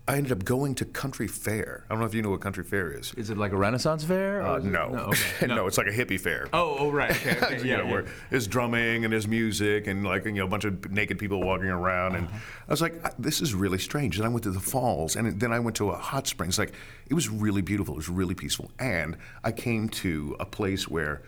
I 0.10 0.18
ended 0.18 0.32
up 0.32 0.44
going 0.44 0.74
to 0.74 0.86
Country 0.86 1.27
Fair. 1.27 1.86
I 1.88 1.94
don't 1.94 2.00
know 2.00 2.08
if 2.08 2.15
you 2.15 2.24
know 2.24 2.32
what 2.32 2.41
Country 2.41 2.63
Fair 2.63 2.91
is. 2.91 3.13
Is 3.13 3.29
it 3.29 3.38
like 3.38 3.51
a 3.51 3.56
Renaissance 3.58 4.03
fair? 4.03 4.41
Uh, 4.41 4.58
it- 4.58 4.63
no, 4.63 4.79
okay. 5.10 5.46
no. 5.48 5.68
it's 5.68 5.77
like 5.77 5.86
a 5.86 5.91
hippie 5.91 6.20
fair. 6.20 6.48
Oh, 6.51 6.77
oh, 6.79 6.91
right. 6.91 7.12
Okay, 7.12 7.38
okay. 7.44 7.68
you 7.68 7.77
know, 7.77 7.86
where 7.86 8.06
there's 8.32 8.48
drumming 8.48 9.03
and 9.03 9.13
there's 9.13 9.27
music 9.27 9.86
and 9.86 10.03
like 10.03 10.25
you 10.25 10.32
know 10.32 10.46
a 10.46 10.48
bunch 10.48 10.65
of 10.65 10.89
naked 10.89 11.20
people 11.20 11.44
walking 11.44 11.68
around, 11.68 12.15
and 12.15 12.27
I 12.27 12.72
was 12.72 12.82
like, 12.82 13.00
this 13.20 13.39
is 13.39 13.53
really 13.53 13.77
strange. 13.77 14.18
And 14.18 14.25
I 14.25 14.29
went 14.29 14.44
to 14.46 14.51
the 14.51 14.60
falls, 14.60 15.15
and 15.15 15.39
then 15.39 15.51
I 15.51 15.60
went 15.60 15.75
to 15.75 15.91
a 15.91 15.96
hot 15.96 16.25
springs. 16.25 16.58
Like 16.58 16.74
it 17.08 17.13
was 17.13 17.29
really 17.29 17.62
beautiful. 17.62 17.94
It 17.94 17.98
was 17.98 18.10
really 18.10 18.34
peaceful, 18.36 18.72
and 18.79 19.15
I 19.44 19.51
came 19.51 19.89
to 19.89 20.36
a 20.39 20.46
place 20.46 20.88
where 20.88 21.22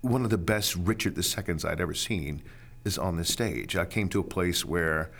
one 0.00 0.24
of 0.24 0.30
the 0.30 0.38
best 0.38 0.74
Richard 0.74 1.16
II's 1.16 1.64
I'd 1.64 1.80
ever 1.80 1.94
seen 1.94 2.42
is 2.84 2.98
on 2.98 3.16
this 3.16 3.30
stage. 3.30 3.76
I 3.76 3.84
came 3.84 4.08
to 4.10 4.20
a 4.20 4.24
place 4.24 4.64
where 4.64 5.10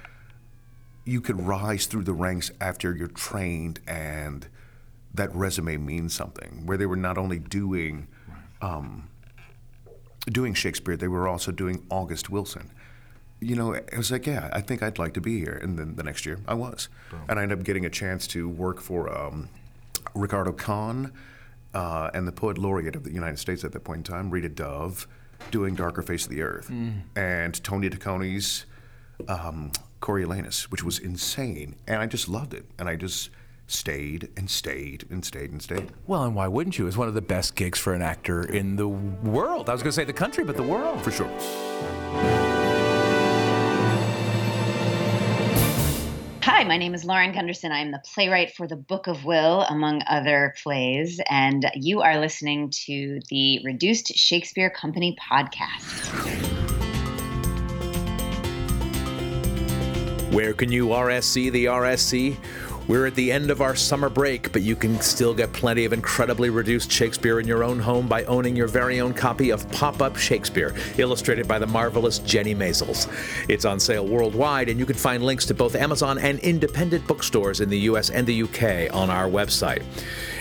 you 1.04 1.20
could 1.20 1.40
rise 1.40 1.86
through 1.86 2.04
the 2.04 2.12
ranks 2.12 2.50
after 2.60 2.94
you're 2.94 3.08
trained 3.08 3.80
and 3.86 4.46
that 5.12 5.34
resume 5.34 5.76
means 5.76 6.14
something 6.14 6.66
where 6.66 6.76
they 6.76 6.86
were 6.86 6.96
not 6.96 7.18
only 7.18 7.38
doing 7.38 8.08
um, 8.62 9.08
doing 10.26 10.54
Shakespeare 10.54 10.96
they 10.96 11.08
were 11.08 11.28
also 11.28 11.52
doing 11.52 11.84
August 11.90 12.30
Wilson. 12.30 12.70
You 13.40 13.56
know 13.56 13.72
it 13.72 13.96
was 13.96 14.10
like 14.10 14.26
yeah 14.26 14.48
I 14.52 14.60
think 14.60 14.82
I'd 14.82 14.98
like 14.98 15.14
to 15.14 15.20
be 15.20 15.38
here. 15.38 15.58
And 15.62 15.78
then 15.78 15.96
the 15.96 16.02
next 16.02 16.24
year 16.24 16.40
I 16.48 16.54
was. 16.54 16.88
And 17.28 17.38
I 17.38 17.42
ended 17.42 17.58
up 17.58 17.64
getting 17.64 17.84
a 17.84 17.90
chance 17.90 18.26
to 18.28 18.48
work 18.48 18.80
for 18.80 19.14
um, 19.16 19.48
Ricardo 20.14 20.52
Kahn 20.52 21.12
uh, 21.74 22.10
and 22.14 22.26
the 22.26 22.32
poet 22.32 22.56
laureate 22.56 22.96
of 22.96 23.04
the 23.04 23.12
United 23.12 23.38
States 23.38 23.64
at 23.64 23.72
that 23.72 23.84
point 23.84 23.98
in 24.08 24.14
time 24.14 24.30
Rita 24.30 24.48
Dove 24.48 25.06
doing 25.50 25.74
Darker 25.74 26.02
Face 26.02 26.24
of 26.24 26.30
the 26.30 26.42
Earth, 26.42 26.70
and 27.16 27.62
Tony 27.64 27.88
Taccone's 27.90 28.66
um, 29.28 29.70
Coriolanus, 30.00 30.64
which 30.64 30.82
was 30.82 30.98
insane, 30.98 31.76
and 31.86 32.00
I 32.02 32.06
just 32.06 32.28
loved 32.28 32.54
it, 32.54 32.66
and 32.78 32.88
I 32.88 32.96
just 32.96 33.30
stayed 33.66 34.28
and 34.36 34.50
stayed 34.50 35.06
and 35.10 35.24
stayed 35.24 35.50
and 35.50 35.62
stayed. 35.62 35.90
Well, 36.06 36.24
and 36.24 36.34
why 36.34 36.48
wouldn't 36.48 36.78
you? 36.78 36.86
It's 36.86 36.96
one 36.96 37.08
of 37.08 37.14
the 37.14 37.22
best 37.22 37.54
gigs 37.56 37.78
for 37.78 37.94
an 37.94 38.02
actor 38.02 38.42
in 38.42 38.76
the 38.76 38.88
world. 38.88 39.70
I 39.70 39.72
was 39.72 39.82
going 39.82 39.90
to 39.90 39.96
say 39.96 40.04
the 40.04 40.12
country, 40.12 40.44
but 40.44 40.56
the 40.56 40.62
world. 40.62 41.00
For 41.02 41.10
sure. 41.10 42.53
My 46.66 46.78
name 46.78 46.94
is 46.94 47.04
Lauren 47.04 47.32
Gunderson. 47.32 47.72
I'm 47.72 47.90
the 47.90 48.00
playwright 48.14 48.54
for 48.56 48.66
The 48.66 48.74
Book 48.74 49.06
of 49.06 49.26
Will, 49.26 49.60
among 49.64 50.00
other 50.06 50.54
plays, 50.62 51.20
and 51.28 51.70
you 51.74 52.00
are 52.00 52.18
listening 52.18 52.70
to 52.86 53.20
the 53.28 53.60
Reduced 53.62 54.16
Shakespeare 54.16 54.70
Company 54.70 55.14
podcast. 55.20 55.84
Where 60.32 60.54
can 60.54 60.72
you 60.72 60.86
RSC 60.86 61.52
the 61.52 61.66
RSC? 61.66 62.38
We're 62.86 63.06
at 63.06 63.14
the 63.14 63.32
end 63.32 63.50
of 63.50 63.62
our 63.62 63.74
summer 63.74 64.10
break, 64.10 64.52
but 64.52 64.60
you 64.60 64.76
can 64.76 65.00
still 65.00 65.32
get 65.32 65.54
plenty 65.54 65.86
of 65.86 65.94
incredibly 65.94 66.50
reduced 66.50 66.92
Shakespeare 66.92 67.40
in 67.40 67.48
your 67.48 67.64
own 67.64 67.78
home 67.78 68.06
by 68.06 68.24
owning 68.24 68.54
your 68.54 68.66
very 68.66 69.00
own 69.00 69.14
copy 69.14 69.48
of 69.48 69.66
Pop 69.72 70.02
Up 70.02 70.18
Shakespeare, 70.18 70.74
illustrated 70.98 71.48
by 71.48 71.58
the 71.58 71.66
marvelous 71.66 72.18
Jennie 72.18 72.54
Maizels. 72.54 73.08
It's 73.48 73.64
on 73.64 73.80
sale 73.80 74.06
worldwide, 74.06 74.68
and 74.68 74.78
you 74.78 74.84
can 74.84 74.96
find 74.96 75.22
links 75.22 75.46
to 75.46 75.54
both 75.54 75.76
Amazon 75.76 76.18
and 76.18 76.38
independent 76.40 77.06
bookstores 77.06 77.62
in 77.62 77.70
the 77.70 77.78
US 77.78 78.10
and 78.10 78.26
the 78.26 78.42
UK 78.42 78.94
on 78.94 79.08
our 79.08 79.30
website. 79.30 79.82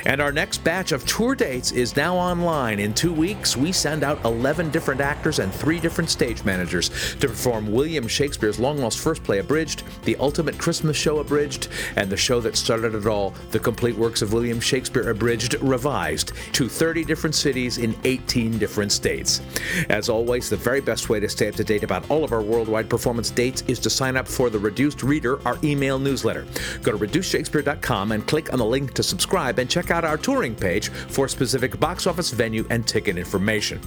And 0.05 0.21
our 0.21 0.33
next 0.33 0.65
batch 0.65 0.91
of 0.91 1.05
tour 1.05 1.33
dates 1.33 1.71
is 1.71 1.95
now 1.95 2.17
online. 2.17 2.79
In 2.79 2.93
two 2.93 3.13
weeks, 3.13 3.55
we 3.55 3.71
send 3.71 4.03
out 4.03 4.23
11 4.25 4.69
different 4.69 4.99
actors 4.99 5.39
and 5.39 5.53
three 5.53 5.79
different 5.79 6.09
stage 6.09 6.43
managers 6.43 6.89
to 7.21 7.29
perform 7.29 7.71
William 7.71 8.05
Shakespeare's 8.05 8.59
long 8.59 8.79
lost 8.79 8.99
first 8.99 9.23
play 9.23 9.39
abridged, 9.39 9.83
the 10.03 10.17
ultimate 10.17 10.57
Christmas 10.57 10.97
show 10.97 11.19
abridged, 11.19 11.69
and 11.95 12.09
the 12.09 12.17
show 12.17 12.32
that 12.41 12.55
started 12.55 12.95
it 12.95 13.05
all, 13.05 13.33
the 13.51 13.59
complete 13.59 13.95
works 13.95 14.21
of 14.21 14.33
William 14.33 14.59
Shakespeare 14.59 15.09
abridged 15.09 15.55
revised 15.61 16.31
to 16.53 16.67
30 16.67 17.03
different 17.03 17.35
cities 17.35 17.77
in 17.77 17.95
18 18.03 18.57
different 18.57 18.91
states. 18.91 19.41
As 19.89 20.09
always, 20.09 20.49
the 20.49 20.57
very 20.57 20.81
best 20.81 21.09
way 21.09 21.19
to 21.19 21.29
stay 21.29 21.49
up 21.49 21.55
to 21.55 21.63
date 21.63 21.83
about 21.83 22.09
all 22.09 22.23
of 22.23 22.31
our 22.31 22.41
worldwide 22.41 22.89
performance 22.89 23.29
dates 23.29 23.63
is 23.67 23.79
to 23.79 23.89
sign 23.89 24.17
up 24.17 24.27
for 24.27 24.49
the 24.49 24.59
Reduced 24.59 25.03
Reader, 25.03 25.45
our 25.47 25.57
email 25.63 25.99
newsletter. 25.99 26.45
Go 26.81 26.91
to 26.91 26.97
reducedshakespeare.com 26.97 28.11
and 28.11 28.27
click 28.27 28.51
on 28.51 28.59
the 28.59 28.65
link 28.65 28.93
to 28.93 29.03
subscribe 29.03 29.59
and 29.59 29.69
check 29.69 29.91
out 29.91 30.03
our 30.03 30.17
touring 30.17 30.55
page 30.55 30.89
for 30.89 31.27
specific 31.27 31.79
box 31.79 32.07
office 32.07 32.31
venue 32.31 32.65
and 32.69 32.87
ticket 32.87 33.17
information. 33.17 33.79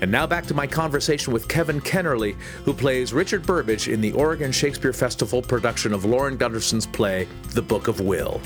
And 0.00 0.10
now 0.10 0.26
back 0.26 0.46
to 0.46 0.54
my 0.54 0.66
conversation 0.66 1.32
with 1.32 1.48
Kevin 1.48 1.80
Kenerly, 1.80 2.36
who 2.64 2.72
plays 2.72 3.12
Richard 3.12 3.46
Burbage 3.46 3.88
in 3.88 4.00
the 4.00 4.12
Oregon 4.12 4.52
Shakespeare 4.52 4.92
Festival 4.92 5.42
production 5.42 5.92
of 5.92 6.04
Lauren 6.04 6.36
Gunderson's 6.36 6.86
play, 6.86 7.28
The 7.50 7.62
Book 7.62 7.83
of 7.88 8.00
Will. 8.00 8.40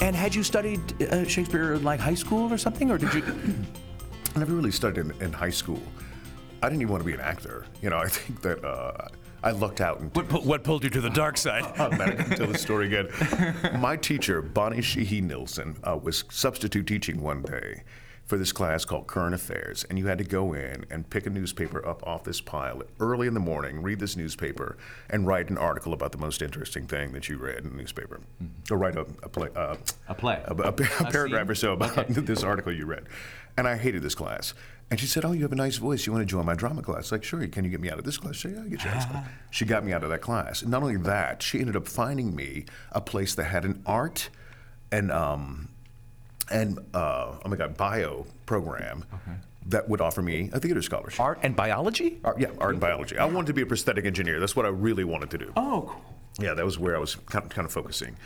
And 0.00 0.16
had 0.16 0.34
you 0.34 0.42
studied 0.42 1.02
uh, 1.02 1.24
Shakespeare 1.24 1.74
in 1.74 1.84
like 1.84 2.00
high 2.00 2.14
school 2.14 2.52
or 2.52 2.58
something, 2.58 2.90
or 2.90 2.98
did 2.98 3.12
you? 3.12 3.22
I 4.34 4.38
never 4.38 4.54
really 4.54 4.70
studied 4.70 4.98
in, 4.98 5.12
in 5.20 5.32
high 5.32 5.50
school. 5.50 5.82
I 6.62 6.68
didn't 6.68 6.82
even 6.82 6.92
want 6.92 7.02
to 7.02 7.06
be 7.06 7.14
an 7.14 7.20
actor. 7.20 7.66
You 7.82 7.90
know, 7.90 7.98
I 7.98 8.08
think 8.08 8.42
that 8.42 8.64
uh, 8.64 9.08
I 9.42 9.50
lucked 9.52 9.80
out. 9.80 10.00
And 10.00 10.14
what, 10.14 10.44
what 10.44 10.64
pulled 10.64 10.84
you 10.84 10.90
to 10.90 11.00
the 11.00 11.10
dark 11.10 11.36
side? 11.36 11.64
oh, 11.78 11.90
man, 11.90 12.10
I 12.10 12.14
can 12.14 12.36
tell 12.36 12.46
the 12.46 12.58
story 12.58 12.86
again. 12.86 13.08
My 13.80 13.96
teacher, 13.96 14.42
Bonnie 14.42 14.82
Sheehy 14.82 15.20
Nilsson, 15.20 15.76
uh, 15.84 15.96
was 15.96 16.24
substitute 16.30 16.86
teaching 16.86 17.20
one 17.20 17.42
day 17.42 17.82
for 18.30 18.38
this 18.38 18.52
class 18.52 18.84
called 18.84 19.08
Current 19.08 19.34
Affairs, 19.34 19.84
and 19.90 19.98
you 19.98 20.06
had 20.06 20.18
to 20.18 20.24
go 20.24 20.52
in 20.52 20.86
and 20.88 21.10
pick 21.10 21.26
a 21.26 21.30
newspaper 21.30 21.84
up 21.84 22.06
off 22.06 22.22
this 22.22 22.40
pile 22.40 22.80
early 23.00 23.26
in 23.26 23.34
the 23.34 23.40
morning, 23.40 23.82
read 23.82 23.98
this 23.98 24.16
newspaper, 24.16 24.78
and 25.10 25.26
write 25.26 25.50
an 25.50 25.58
article 25.58 25.92
about 25.92 26.12
the 26.12 26.18
most 26.18 26.40
interesting 26.40 26.86
thing 26.86 27.12
that 27.12 27.28
you 27.28 27.38
read 27.38 27.58
in 27.64 27.70
the 27.70 27.76
newspaper, 27.76 28.20
mm-hmm. 28.40 28.72
or 28.72 28.78
write 28.78 28.94
a, 28.94 29.00
a 29.00 29.28
play, 29.28 29.48
uh, 29.56 29.74
a 30.08 30.14
play, 30.14 30.40
a, 30.44 30.54
a, 30.54 30.68
a 30.68 30.72
paragraph 31.10 31.48
or 31.48 31.56
so 31.56 31.72
about 31.72 31.98
okay. 31.98 32.12
this 32.20 32.44
article 32.44 32.72
you 32.72 32.86
read. 32.86 33.02
And 33.58 33.66
I 33.66 33.76
hated 33.76 34.00
this 34.00 34.14
class. 34.14 34.54
And 34.92 35.00
she 35.00 35.06
said, 35.06 35.24
"Oh, 35.24 35.32
you 35.32 35.42
have 35.42 35.52
a 35.52 35.56
nice 35.56 35.76
voice. 35.76 36.06
You 36.06 36.12
want 36.12 36.22
to 36.22 36.30
join 36.30 36.46
my 36.46 36.54
drama 36.54 36.82
class?" 36.82 37.10
Like, 37.10 37.24
sure. 37.24 37.44
Can 37.48 37.64
you 37.64 37.70
get 37.70 37.80
me 37.80 37.90
out 37.90 37.98
of 37.98 38.04
this 38.04 38.16
class? 38.16 38.38
Say, 38.38 38.50
yeah, 38.50 38.58
I'll 38.58 38.68
get 38.68 38.84
you 38.84 38.90
out 38.90 38.96
of 38.96 39.02
this 39.02 39.10
class. 39.10 39.28
She 39.50 39.64
got 39.64 39.84
me 39.84 39.92
out 39.92 40.04
of 40.04 40.10
that 40.10 40.20
class. 40.20 40.62
And 40.62 40.70
not 40.70 40.82
only 40.82 40.96
that, 40.98 41.42
she 41.42 41.58
ended 41.58 41.74
up 41.74 41.88
finding 41.88 42.36
me 42.36 42.66
a 42.92 43.00
place 43.00 43.34
that 43.34 43.44
had 43.44 43.64
an 43.64 43.82
art 43.86 44.30
and 44.92 45.10
um, 45.10 45.69
and 46.50 46.78
uh, 46.94 47.38
oh 47.44 47.48
my 47.48 47.56
god, 47.56 47.76
bio 47.76 48.26
program. 48.46 49.04
Okay. 49.12 49.36
That 49.66 49.88
would 49.88 50.00
offer 50.00 50.22
me 50.22 50.50
a 50.52 50.58
theater 50.58 50.82
scholarship. 50.82 51.20
Art 51.20 51.38
and 51.42 51.54
biology? 51.54 52.18
Art, 52.24 52.40
yeah, 52.40 52.48
art 52.58 52.72
and 52.72 52.80
biology. 52.80 53.18
I 53.18 53.26
wanted 53.26 53.48
to 53.48 53.52
be 53.52 53.62
a 53.62 53.66
prosthetic 53.66 54.04
engineer. 54.04 54.40
That's 54.40 54.56
what 54.56 54.64
I 54.64 54.70
really 54.70 55.04
wanted 55.04 55.30
to 55.30 55.38
do. 55.38 55.52
Oh, 55.54 55.84
cool. 55.86 56.04
Yeah, 56.40 56.54
that 56.54 56.64
was 56.64 56.78
where 56.78 56.96
I 56.96 56.98
was 56.98 57.14
kind 57.14 57.44
of, 57.44 57.50
kind 57.50 57.66
of 57.66 57.72
focusing. 57.72 58.16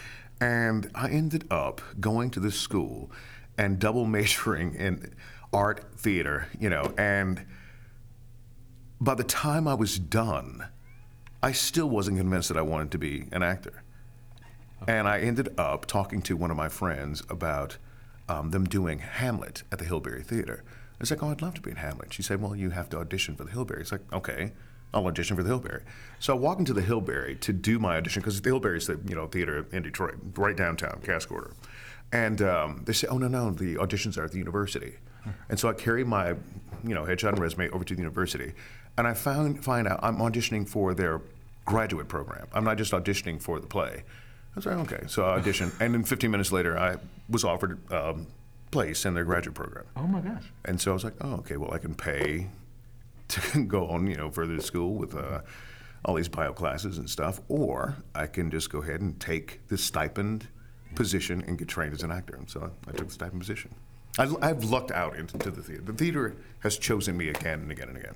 And 0.40 0.90
I 0.95 1.11
ended 1.11 1.45
up 1.50 1.83
going 2.00 2.31
to 2.31 2.40
this 2.40 2.59
school 2.59 3.11
and 3.59 3.78
double 3.78 4.04
majoring 4.07 4.75
in 4.75 5.12
art 5.52 5.85
theater, 5.97 6.49
you 6.59 6.71
know, 6.71 6.95
and 6.97 7.45
by 9.00 9.14
the 9.14 9.25
time 9.25 9.69
I 9.69 9.75
was 9.75 9.99
done, 9.99 10.66
I 11.43 11.52
still 11.52 11.88
wasn't 11.88 12.19
convinced 12.19 12.49
that 12.49 12.57
I 12.57 12.62
wanted 12.62 12.90
to 12.93 12.99
be 12.99 13.26
an 13.33 13.43
actor. 13.43 13.83
And 14.88 15.07
I 15.09 15.21
ended 15.21 15.54
up 15.59 15.87
talking 15.87 16.23
to 16.23 16.37
one 16.37 16.50
of 16.50 16.57
my 16.57 16.69
friends 16.69 17.23
about 17.28 17.76
um, 18.28 18.50
them 18.50 18.64
doing 18.64 18.99
Hamlet 18.99 19.62
at 19.71 19.78
the 19.78 19.85
Hilberry 19.85 20.25
Theater. 20.25 20.62
I 20.66 20.97
was 21.00 21.11
like, 21.11 21.23
oh, 21.23 21.31
I'd 21.31 21.43
love 21.43 21.54
to 21.54 21.61
be 21.61 21.71
in 21.71 21.76
Hamlet. 21.76 22.12
She 22.12 22.23
said, 22.23 22.40
well, 22.40 22.54
you 22.54 22.71
have 22.71 22.88
to 22.90 22.99
audition 22.99 23.37
for 23.37 23.45
the 23.45 23.50
Hilberry. 23.50 23.81
It's 23.81 23.93
like, 23.93 24.00
okay, 24.12 24.52
I'll 24.95 25.07
audition 25.07 25.37
for 25.37 25.43
the 25.43 25.50
Hilberry. 25.50 25.83
So 26.21 26.35
I 26.35 26.38
walk 26.38 26.59
into 26.59 26.73
the 26.73 26.83
Hilberry 26.83 27.38
to 27.40 27.52
do 27.52 27.78
my 27.78 27.97
audition 27.97 28.23
because 28.23 28.40
the 28.40 28.49
Hilberry 28.49 28.78
is 28.78 28.87
the 28.87 28.99
you 29.07 29.14
know 29.14 29.26
theater 29.26 29.66
in 29.73 29.83
Detroit, 29.83 30.14
right 30.37 30.57
downtown, 30.57 31.00
Cass 31.04 31.26
Corridor. 31.26 31.54
And 32.12 32.40
um, 32.43 32.83
they 32.85 32.93
say, 32.93 33.09
oh 33.09 33.19
no 33.19 33.26
no, 33.28 33.50
the 33.50 33.75
auditions 33.75 34.16
are 34.16 34.25
at 34.25 34.33
the 34.33 34.38
university. 34.38 34.95
And 35.49 35.59
so 35.59 35.69
I 35.69 35.73
carry 35.73 36.04
my 36.04 36.31
you 36.85 36.95
know 36.95 37.04
headshot 37.04 37.31
and 37.31 37.38
resume 37.38 37.71
over 37.73 37.85
to 37.85 37.95
the 37.95 38.00
university, 38.00 38.52
and 38.97 39.07
I 39.07 39.14
found 39.14 39.64
find 39.64 39.88
out 39.88 40.00
I'm 40.02 40.19
auditioning 40.19 40.69
for 40.69 40.95
their 40.95 41.23
graduate 41.64 42.09
program. 42.09 42.47
I'm 42.52 42.64
not 42.64 42.76
just 42.76 42.93
auditioning 42.93 43.40
for 43.40 43.59
the 43.59 43.66
play. 43.66 44.04
I 44.54 44.56
was 44.56 44.66
like, 44.66 44.76
okay. 44.92 45.04
So 45.08 45.25
I 45.28 45.40
auditioned, 45.40 45.73
and 45.80 45.94
then 45.94 46.04
15 46.04 46.30
minutes 46.30 46.52
later, 46.52 46.78
I 46.78 46.96
was 47.28 47.42
offered 47.42 47.78
um, 47.92 48.28
place 48.70 49.04
in 49.04 49.14
their 49.14 49.25
graduate 49.25 49.54
program. 49.54 49.84
Oh 49.96 50.06
my 50.06 50.20
gosh! 50.20 50.44
And 50.64 50.80
so 50.80 50.92
I 50.92 50.94
was 50.94 51.04
like, 51.04 51.14
oh, 51.20 51.34
okay. 51.34 51.56
Well, 51.56 51.75
I 51.75 51.78
can 51.78 51.94
pay 51.94 52.49
to 53.28 53.64
go 53.64 53.88
on, 53.88 54.06
you 54.06 54.16
know, 54.16 54.30
further 54.30 54.56
to 54.56 54.62
school 54.62 54.94
with 54.94 55.16
uh, 55.16 55.40
all 56.04 56.14
these 56.14 56.28
bio 56.28 56.52
classes 56.52 56.99
and 56.99 57.11
stuff, 57.11 57.40
or 57.49 57.96
I 58.14 58.26
can 58.26 58.50
just 58.50 58.70
go 58.70 58.82
ahead 58.82 59.00
and 59.00 59.18
take 59.18 59.66
the 59.68 59.78
stipend 59.78 60.46
position 60.94 61.42
and 61.46 61.58
get 61.58 61.66
trained 61.66 61.92
as 61.92 62.02
an 62.02 62.12
actor. 62.12 62.37
And 62.37 62.49
so 62.49 62.70
I, 62.87 62.90
I 62.90 62.92
took 62.92 63.08
the 63.08 63.14
stipend 63.14 63.40
position. 63.40 63.75
I, 64.18 64.32
I've 64.40 64.62
lucked 64.64 64.92
out 64.92 65.16
into 65.16 65.50
the 65.50 65.62
theater. 65.62 65.82
The 65.82 65.92
theater 65.92 66.37
has 66.61 66.78
chosen 66.78 67.16
me 67.16 67.30
again 67.30 67.61
and 67.61 67.73
again 67.73 67.88
and 67.88 67.96
again. 67.96 68.14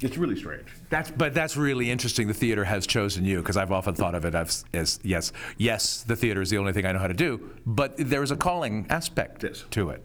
It's 0.00 0.16
really 0.16 0.36
strange. 0.36 0.66
That's, 0.88 1.10
but 1.10 1.34
that's 1.34 1.56
really 1.56 1.90
interesting. 1.90 2.28
The 2.28 2.34
theater 2.34 2.64
has 2.64 2.86
chosen 2.86 3.24
you 3.24 3.38
because 3.38 3.56
I've 3.56 3.72
often 3.72 3.94
thought 3.94 4.14
of 4.14 4.24
it 4.24 4.34
as, 4.34 4.64
as, 4.72 5.00
yes, 5.02 5.32
yes, 5.58 6.02
the 6.02 6.16
theater 6.16 6.40
is 6.42 6.50
the 6.50 6.58
only 6.58 6.72
thing 6.72 6.86
I 6.86 6.92
know 6.92 6.98
how 6.98 7.08
to 7.08 7.14
do, 7.14 7.50
but 7.64 7.94
there 7.96 8.22
is 8.22 8.30
a 8.30 8.36
calling 8.36 8.86
aspect 8.90 9.42
yes. 9.42 9.64
to 9.70 9.90
it, 9.90 10.02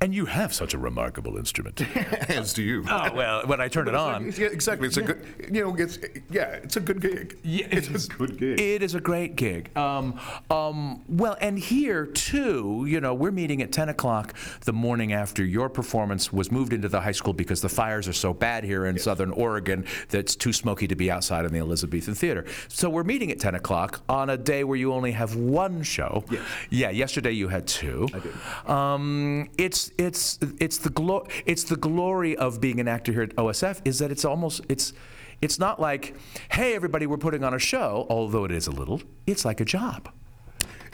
and 0.00 0.14
you 0.14 0.26
have 0.26 0.52
such 0.52 0.74
a 0.74 0.78
remarkable 0.78 1.36
instrument. 1.36 1.80
as 2.28 2.52
do 2.52 2.62
you. 2.62 2.84
Oh 2.88 3.12
well, 3.14 3.46
when 3.46 3.60
I 3.60 3.68
turn 3.68 3.88
it 3.88 3.94
on, 3.94 4.32
yeah, 4.32 4.46
exactly. 4.46 4.86
It's 4.86 4.96
a 4.96 5.02
good, 5.02 5.50
you 5.52 5.64
know, 5.64 5.74
it's 5.74 5.98
yeah, 6.30 6.44
it's 6.52 6.76
a 6.76 6.80
good 6.80 7.00
gig. 7.00 7.38
Yeah, 7.42 7.66
it's, 7.70 7.88
it's 7.88 8.06
a 8.06 8.08
good 8.08 8.38
gig. 8.38 8.60
It 8.60 8.82
is 8.82 8.94
a 8.94 9.00
great 9.00 9.36
gig. 9.36 9.76
Um, 9.76 10.20
um, 10.50 11.02
well, 11.08 11.36
and 11.40 11.58
here 11.58 12.06
too, 12.06 12.84
you 12.88 13.00
know, 13.00 13.14
we're 13.14 13.30
meeting 13.30 13.62
at 13.62 13.72
10 13.72 13.88
o'clock 13.88 14.34
the 14.64 14.72
morning 14.72 15.12
after 15.12 15.44
your 15.44 15.68
performance 15.68 16.32
was 16.32 16.50
moved 16.50 16.72
into 16.72 16.88
the 16.88 17.00
high 17.00 17.12
school 17.12 17.32
because 17.32 17.60
the 17.60 17.68
fires 17.68 18.08
are 18.08 18.12
so 18.12 18.32
bad 18.32 18.64
here 18.64 18.86
in 18.86 18.96
yes. 18.96 19.04
Southern 19.04 19.29
Oregon 19.32 19.84
that's 20.08 20.36
too 20.36 20.52
smoky 20.52 20.86
to 20.88 20.94
be 20.96 21.10
outside 21.10 21.44
in 21.44 21.52
the 21.52 21.58
Elizabethan 21.58 22.14
Theater. 22.14 22.44
So 22.68 22.88
we're 22.90 23.04
meeting 23.04 23.30
at 23.30 23.38
10 23.40 23.54
o'clock 23.54 24.02
on 24.08 24.30
a 24.30 24.36
day 24.36 24.64
where 24.64 24.76
you 24.76 24.92
only 24.92 25.12
have 25.12 25.36
one 25.36 25.82
show. 25.82 26.24
Yes. 26.30 26.42
Yeah, 26.70 26.90
yesterday 26.90 27.32
you 27.32 27.48
had 27.48 27.66
two. 27.66 28.08
I 28.14 28.18
did. 28.18 28.68
Um, 28.70 29.48
it's 29.58 29.90
it's 29.98 30.38
it's 30.58 30.78
the 30.78 30.90
glo- 30.90 31.26
it's 31.46 31.64
the 31.64 31.76
glory 31.76 32.36
of 32.36 32.60
being 32.60 32.80
an 32.80 32.88
actor 32.88 33.12
here 33.12 33.22
at 33.22 33.34
OSF 33.36 33.80
is 33.84 33.98
that 33.98 34.10
it's 34.10 34.24
almost 34.24 34.60
it's 34.68 34.92
it's 35.40 35.58
not 35.58 35.80
like, 35.80 36.14
hey 36.50 36.74
everybody, 36.74 37.06
we're 37.06 37.16
putting 37.16 37.44
on 37.44 37.54
a 37.54 37.58
show, 37.58 38.06
although 38.10 38.44
it 38.44 38.50
is 38.52 38.66
a 38.66 38.70
little. 38.70 39.00
It's 39.26 39.44
like 39.44 39.60
a 39.60 39.64
job. 39.64 40.10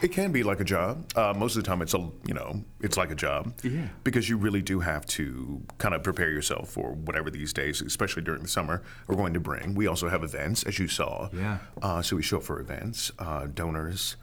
It 0.01 0.11
can 0.11 0.31
be 0.31 0.43
like 0.43 0.59
a 0.59 0.63
job. 0.63 1.11
Uh, 1.15 1.33
most 1.35 1.55
of 1.55 1.63
the 1.63 1.67
time, 1.67 1.81
it's 1.81 1.93
a 1.93 2.09
you 2.25 2.33
know 2.33 2.63
it's 2.81 2.97
like 2.97 3.11
a 3.11 3.15
job 3.15 3.53
yeah. 3.63 3.87
because 4.03 4.29
you 4.29 4.37
really 4.37 4.61
do 4.61 4.79
have 4.79 5.05
to 5.07 5.61
kind 5.77 5.95
of 5.95 6.03
prepare 6.03 6.29
yourself 6.29 6.69
for 6.69 6.91
whatever 6.91 7.29
these 7.29 7.53
days, 7.53 7.81
especially 7.81 8.21
during 8.21 8.41
the 8.41 8.47
summer, 8.47 8.83
are 9.07 9.15
going 9.15 9.33
to 9.33 9.39
bring. 9.39 9.75
We 9.75 9.87
also 9.87 10.09
have 10.09 10.23
events, 10.23 10.63
as 10.63 10.77
you 10.79 10.87
saw. 10.87 11.29
Yeah. 11.33 11.57
Uh, 11.81 12.01
so 12.01 12.15
we 12.15 12.23
show 12.23 12.37
up 12.37 12.43
for 12.43 12.59
events, 12.59 13.11
uh, 13.19 13.47
donors, 13.47 14.17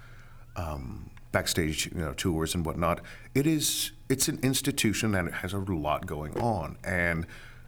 um, 0.56 1.10
backstage 1.32 1.86
you 1.86 2.00
know 2.00 2.12
tours 2.12 2.54
and 2.54 2.64
whatnot. 2.64 3.00
It 3.34 3.46
is 3.46 3.92
it's 4.08 4.28
an 4.28 4.38
institution 4.42 5.12
that 5.12 5.32
has 5.32 5.52
a 5.52 5.58
lot 5.58 6.06
going 6.06 6.38
on 6.40 6.76
and. 6.84 7.26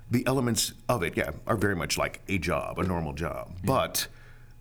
the 0.08 0.24
elements 0.24 0.72
of 0.88 1.02
it, 1.02 1.16
yeah, 1.16 1.32
are 1.48 1.56
very 1.56 1.74
much 1.74 1.98
like 1.98 2.20
a 2.28 2.38
job, 2.38 2.78
a 2.78 2.84
normal 2.84 3.12
job. 3.12 3.50
But 3.64 4.06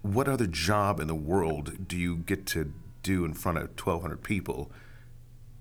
what 0.02 0.28
other 0.28 0.48
job 0.48 1.00
in 1.00 1.06
the 1.06 1.14
world 1.14 1.88
do 1.88 1.96
you 1.98 2.18
get 2.18 2.48
to 2.48 2.74
do 3.06 3.24
in 3.24 3.34
front 3.34 3.58
of 3.58 3.70
1,200 3.70 4.24
people 4.24 4.72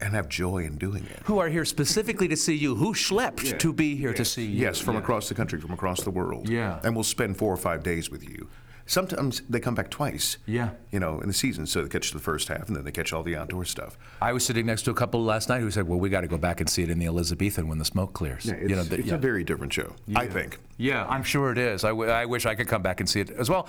and 0.01 0.15
have 0.15 0.29
joy 0.29 0.65
in 0.65 0.77
doing 0.77 1.05
it? 1.05 1.21
Who 1.25 1.39
are 1.39 1.49
here 1.49 1.65
specifically 1.65 2.27
to 2.29 2.37
see 2.37 2.55
you? 2.55 2.75
Who 2.75 2.95
schlepped 2.95 3.59
to 3.59 3.73
be 3.73 3.95
here 3.97 4.13
to 4.15 4.25
see 4.25 4.45
you? 4.45 4.61
Yes, 4.61 4.81
from 4.81 4.97
across 4.97 5.29
the 5.29 5.35
country, 5.35 5.61
from 5.61 5.73
across 5.73 6.03
the 6.03 6.11
world. 6.11 6.49
Yeah. 6.49 6.81
And 6.83 6.95
we'll 6.95 7.05
spend 7.05 7.37
four 7.37 7.53
or 7.53 7.57
five 7.57 7.83
days 7.83 8.11
with 8.11 8.29
you. 8.29 8.49
Sometimes 8.87 9.41
they 9.49 9.61
come 9.61 9.75
back 9.75 9.91
twice. 9.91 10.37
Yeah. 10.47 10.71
You 10.91 11.01
know, 11.01 11.21
in 11.21 11.29
the 11.29 11.33
season, 11.35 11.67
so 11.67 11.83
they 11.83 11.89
catch 11.89 12.11
the 12.13 12.19
first 12.19 12.49
half 12.49 12.67
and 12.69 12.77
then 12.77 12.85
they 12.85 12.93
catch 12.93 13.13
all 13.13 13.23
the 13.23 13.35
outdoor 13.35 13.65
stuff. 13.65 13.97
I 14.21 14.33
was 14.33 14.45
sitting 14.45 14.67
next 14.67 14.83
to 14.83 14.91
a 14.91 14.95
couple 14.95 15.25
last 15.25 15.49
night 15.49 15.61
who 15.61 15.71
said, 15.71 15.89
"Well, 15.89 15.99
we 15.99 16.11
got 16.11 16.21
to 16.21 16.27
go 16.29 16.37
back 16.37 16.61
and 16.61 16.69
see 16.69 16.83
it 16.83 16.91
in 16.91 16.99
the 16.99 17.07
Elizabethan 17.07 17.67
when 17.67 17.79
the 17.79 17.85
smoke 17.85 18.13
clears." 18.13 18.47
It's, 18.47 18.69
you 18.71 18.77
know, 18.77 18.83
the- 18.83 18.99
it's 18.99 19.09
yeah. 19.09 19.15
a 19.15 19.19
very 19.19 19.43
different 19.43 19.73
show, 19.73 19.95
I 20.15 20.27
think. 20.27 20.59
Yeah, 20.77 21.07
I'm 21.07 21.23
sure 21.23 21.53
it 21.53 21.59
is. 21.59 21.85
I, 21.85 21.91
w- 21.91 22.11
I 22.11 22.25
wish 22.27 22.47
I 22.47 22.55
could 22.57 22.67
come 22.67 22.83
back 22.83 22.99
and 23.01 23.09
see 23.09 23.21
it 23.21 23.31
as 23.31 23.49
well. 23.49 23.69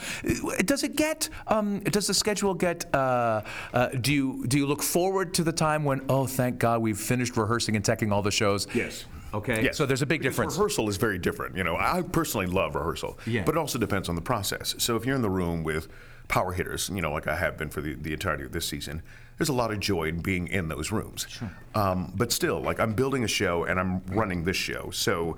Does 0.66 0.84
it 0.84 0.96
get? 0.96 1.30
Um, 1.48 1.80
does 1.82 2.08
the 2.08 2.14
schedule 2.14 2.54
get? 2.56 2.86
Uh, 2.94 3.42
uh, 3.74 3.88
do 3.90 4.12
you 4.12 4.46
do 4.48 4.58
you 4.58 4.66
look 4.66 4.82
forward 4.84 5.34
to 5.36 5.44
the 5.44 5.54
time 5.54 5.84
when? 5.86 6.04
Oh, 6.10 6.26
thank 6.28 6.58
God, 6.60 6.82
we've 6.82 6.98
finished 7.00 7.38
rehearsing 7.38 7.76
and 7.76 7.86
teching 7.86 8.12
all 8.12 8.22
the 8.22 8.32
shows. 8.32 8.68
Yes. 8.74 9.06
Okay. 9.36 9.64
Yes. 9.66 9.78
So 9.78 9.86
there's 9.86 10.02
a 10.02 10.06
big 10.06 10.22
Because 10.22 10.34
difference. 10.36 10.54
Rehearsal 10.56 10.90
is 10.90 10.98
very 10.98 11.18
different. 11.18 11.56
You 11.58 11.64
know, 11.64 11.76
I 11.78 12.02
personally 12.02 12.48
love 12.48 12.76
rehearsal, 12.76 13.20
Yeah. 13.26 13.44
but 13.44 13.56
it 13.56 13.58
also 13.58 13.78
depends 13.80 14.10
on 14.10 14.16
the 14.16 14.22
process. 14.22 14.76
So 14.78 14.96
if 14.96 15.06
you're 15.06 15.16
in 15.16 15.22
the 15.22 15.30
room 15.30 15.64
with 15.64 15.88
power 16.28 16.54
hitters, 16.54 16.90
you 16.94 17.02
know, 17.02 17.12
like 17.12 17.28
I 17.28 17.36
have 17.36 17.58
been 17.58 17.70
for 17.70 17.82
the, 17.82 17.94
the 17.96 18.14
entirety 18.14 18.44
of 18.46 18.52
this 18.52 18.66
season, 18.68 19.02
there's 19.38 19.50
a 19.50 19.54
lot 19.54 19.72
of 19.72 19.80
joy 19.80 20.06
in 20.06 20.20
being 20.22 20.48
in 20.48 20.70
those 20.70 20.92
rooms. 20.92 21.28
Sure. 21.30 21.52
Um, 21.76 22.14
but 22.16 22.32
still, 22.32 22.62
like 22.62 22.80
I'm 22.80 22.94
building 22.94 23.24
a 23.24 23.28
show 23.28 23.66
and 23.66 23.80
I'm 23.80 24.02
running 24.08 24.44
this 24.46 24.58
show, 24.58 24.90
so 24.92 25.38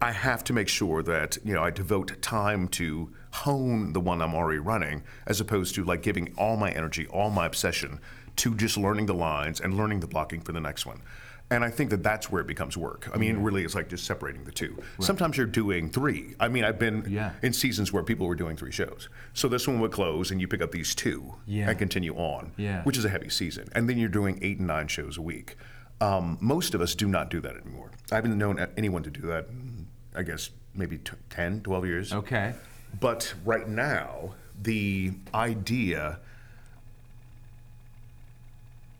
I 0.00 0.12
have 0.12 0.42
to 0.44 0.52
make 0.52 0.68
sure 0.68 1.02
that 1.02 1.36
you 1.44 1.52
know 1.54 1.62
I 1.62 1.70
devote 1.70 2.20
time 2.22 2.68
to 2.68 3.10
hone 3.32 3.92
the 3.92 4.00
one 4.00 4.22
I'm 4.22 4.34
already 4.34 4.60
running, 4.60 5.02
as 5.26 5.40
opposed 5.40 5.74
to 5.74 5.84
like 5.84 6.02
giving 6.02 6.32
all 6.38 6.56
my 6.56 6.70
energy, 6.70 7.06
all 7.08 7.30
my 7.30 7.44
obsession 7.46 8.00
to 8.36 8.54
just 8.54 8.76
learning 8.78 9.06
the 9.06 9.14
lines 9.14 9.60
and 9.60 9.76
learning 9.76 10.00
the 10.00 10.06
blocking 10.06 10.40
for 10.40 10.52
the 10.52 10.60
next 10.60 10.86
one. 10.86 11.02
And 11.50 11.64
I 11.64 11.70
think 11.70 11.88
that 11.90 12.02
that's 12.02 12.30
where 12.30 12.42
it 12.42 12.46
becomes 12.46 12.76
work. 12.76 13.08
I 13.12 13.16
mean, 13.16 13.38
really, 13.38 13.64
it's 13.64 13.74
like 13.74 13.88
just 13.88 14.04
separating 14.04 14.44
the 14.44 14.52
two. 14.52 14.82
Sometimes 15.00 15.38
you're 15.38 15.46
doing 15.46 15.88
three. 15.88 16.34
I 16.38 16.48
mean, 16.48 16.62
I've 16.62 16.78
been 16.78 17.04
Yeah. 17.08 17.32
in 17.42 17.54
seasons 17.54 17.90
where 17.90 18.02
people 18.02 18.26
were 18.26 18.34
doing 18.34 18.54
three 18.54 18.70
shows. 18.70 19.08
So 19.32 19.48
this 19.48 19.66
one 19.66 19.80
would 19.80 19.90
close, 19.90 20.30
and 20.30 20.42
you 20.42 20.46
pick 20.48 20.60
up 20.60 20.72
these 20.72 20.94
two 20.94 21.36
Yeah. 21.46 21.70
and 21.70 21.78
continue 21.78 22.14
on, 22.14 22.52
Yeah. 22.58 22.82
which 22.82 22.98
is 22.98 23.04
a 23.06 23.08
heavy 23.08 23.30
season. 23.30 23.68
And 23.72 23.88
then 23.88 23.96
you're 23.96 24.10
doing 24.10 24.38
eight 24.42 24.58
and 24.58 24.66
nine 24.66 24.88
shows 24.88 25.16
a 25.16 25.22
week. 25.22 25.56
Um, 26.02 26.36
most 26.40 26.74
of 26.74 26.82
us 26.82 26.94
do 26.94 27.08
not 27.08 27.30
do 27.30 27.40
that 27.40 27.56
anymore. 27.56 27.92
I 28.12 28.16
haven't 28.16 28.36
known 28.36 28.58
anyone 28.76 29.02
to 29.04 29.10
do 29.10 29.22
that, 29.22 29.46
I 30.14 30.24
guess, 30.24 30.50
maybe 30.74 30.98
t- 30.98 31.12
10, 31.30 31.62
12 31.62 31.86
years. 31.86 32.12
Okay. 32.12 32.54
But 33.00 33.32
right 33.44 33.66
now, 33.66 34.34
the 34.60 35.12
idea, 35.34 36.20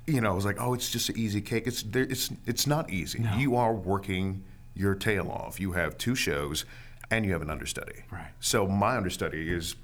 you 0.09 0.21
know, 0.21 0.31
I 0.31 0.35
was 0.35 0.45
like, 0.45 0.61
oh, 0.61 0.75
it's 0.75 0.91
just 0.91 1.09
an 1.11 1.19
easy 1.19 1.41
cake. 1.41 1.67
It's 1.67 1.83
there, 1.83 2.03
it's 2.05 2.31
it's 2.47 2.67
not 2.67 2.91
easy. 2.91 3.25
You 3.37 3.57
are 3.57 3.75
working 3.75 4.45
your 4.75 4.95
tail 4.95 5.31
off. 5.31 5.61
You 5.61 5.73
have 5.73 5.99
two 5.99 6.15
shows, 6.15 6.65
and 7.11 7.25
you 7.25 7.33
have 7.33 7.43
an 7.43 7.51
understudy. 7.51 8.05
Right. 8.11 8.29
So 8.41 8.67
my 8.67 8.97
understudy 8.97 9.53
is 9.53 9.77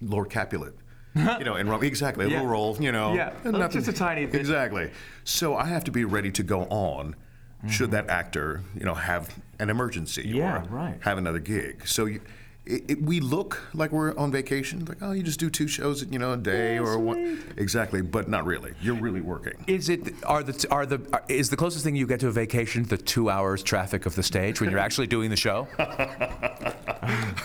Lord 0.00 0.30
Capulet. 0.30 0.74
you 1.14 1.44
know, 1.44 1.54
and 1.56 1.68
Rom- 1.68 1.82
exactly 1.84 2.24
a 2.24 2.28
Yeah. 2.28 2.36
little 2.36 2.50
role. 2.50 2.76
You 2.80 2.90
know, 2.90 3.14
Yeah, 3.14 3.32
uh, 3.44 3.68
just 3.68 3.86
a 3.88 3.92
tiny 3.92 4.24
bit. 4.24 4.40
Exactly. 4.40 4.90
So 5.24 5.54
I 5.56 5.66
have 5.66 5.84
to 5.84 5.90
be 5.90 6.04
ready 6.06 6.30
to 6.32 6.42
go 6.42 6.62
on. 6.64 7.14
Should 7.68 7.92
that 7.92 8.10
actor, 8.10 8.62
you 8.74 8.84
know, 8.84 8.94
have 8.94 9.32
an 9.60 9.70
emergency 9.70 10.22
Mm-hmm. 10.24 10.36
Yeah, 10.36 10.62
or 10.64 10.68
right. 10.68 10.98
have 11.02 11.16
another 11.18 11.38
gig? 11.38 11.86
So 11.86 12.06
you, 12.06 12.20
it, 12.64 12.90
it, 12.90 13.02
we 13.02 13.18
look 13.18 13.60
like 13.74 13.90
we're 13.90 14.16
on 14.16 14.30
vacation, 14.30 14.84
like 14.84 14.98
oh, 15.00 15.10
you 15.12 15.22
just 15.22 15.40
do 15.40 15.50
two 15.50 15.66
shows, 15.66 16.04
you 16.08 16.18
know, 16.18 16.32
a 16.32 16.36
day 16.36 16.78
or 16.78 16.96
one. 16.98 17.42
Exactly, 17.56 18.02
but 18.02 18.28
not 18.28 18.44
really. 18.44 18.74
You're 18.80 18.94
really 18.94 19.20
working. 19.20 19.64
Is 19.66 19.88
it 19.88 20.14
are 20.24 20.44
the 20.44 20.66
are 20.70 20.86
the 20.86 21.00
are, 21.12 21.24
is 21.28 21.50
the 21.50 21.56
closest 21.56 21.84
thing 21.84 21.96
you 21.96 22.06
get 22.06 22.20
to 22.20 22.28
a 22.28 22.32
vacation 22.32 22.84
the 22.84 22.96
two 22.96 23.30
hours 23.30 23.62
traffic 23.62 24.06
of 24.06 24.14
the 24.14 24.22
stage 24.22 24.60
when 24.60 24.70
you're 24.70 24.78
actually 24.78 25.08
doing 25.08 25.30
the 25.30 25.36
show? 25.36 25.66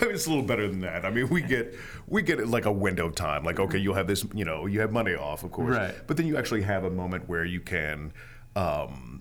it's 0.01 0.27
a 0.27 0.29
little 0.29 0.43
better 0.43 0.67
than 0.67 0.81
that. 0.81 1.03
I 1.03 1.09
mean, 1.09 1.29
we 1.29 1.41
get 1.41 1.73
we 2.07 2.21
get 2.21 2.39
it 2.39 2.47
like 2.47 2.65
a 2.65 2.71
window 2.71 3.07
of 3.07 3.15
time. 3.15 3.43
Like, 3.43 3.59
okay, 3.59 3.79
you'll 3.79 3.95
have 3.95 4.07
this, 4.07 4.23
you 4.33 4.45
know, 4.45 4.67
you 4.67 4.81
have 4.81 4.91
Monday 4.91 5.15
off, 5.15 5.43
of 5.43 5.51
course, 5.51 5.75
Right. 5.75 5.95
But 6.05 6.17
then 6.17 6.27
you 6.27 6.37
actually 6.37 6.61
have 6.61 6.83
a 6.83 6.91
moment 6.91 7.27
where 7.27 7.45
you 7.45 7.59
can. 7.59 8.13
Um, 8.55 9.16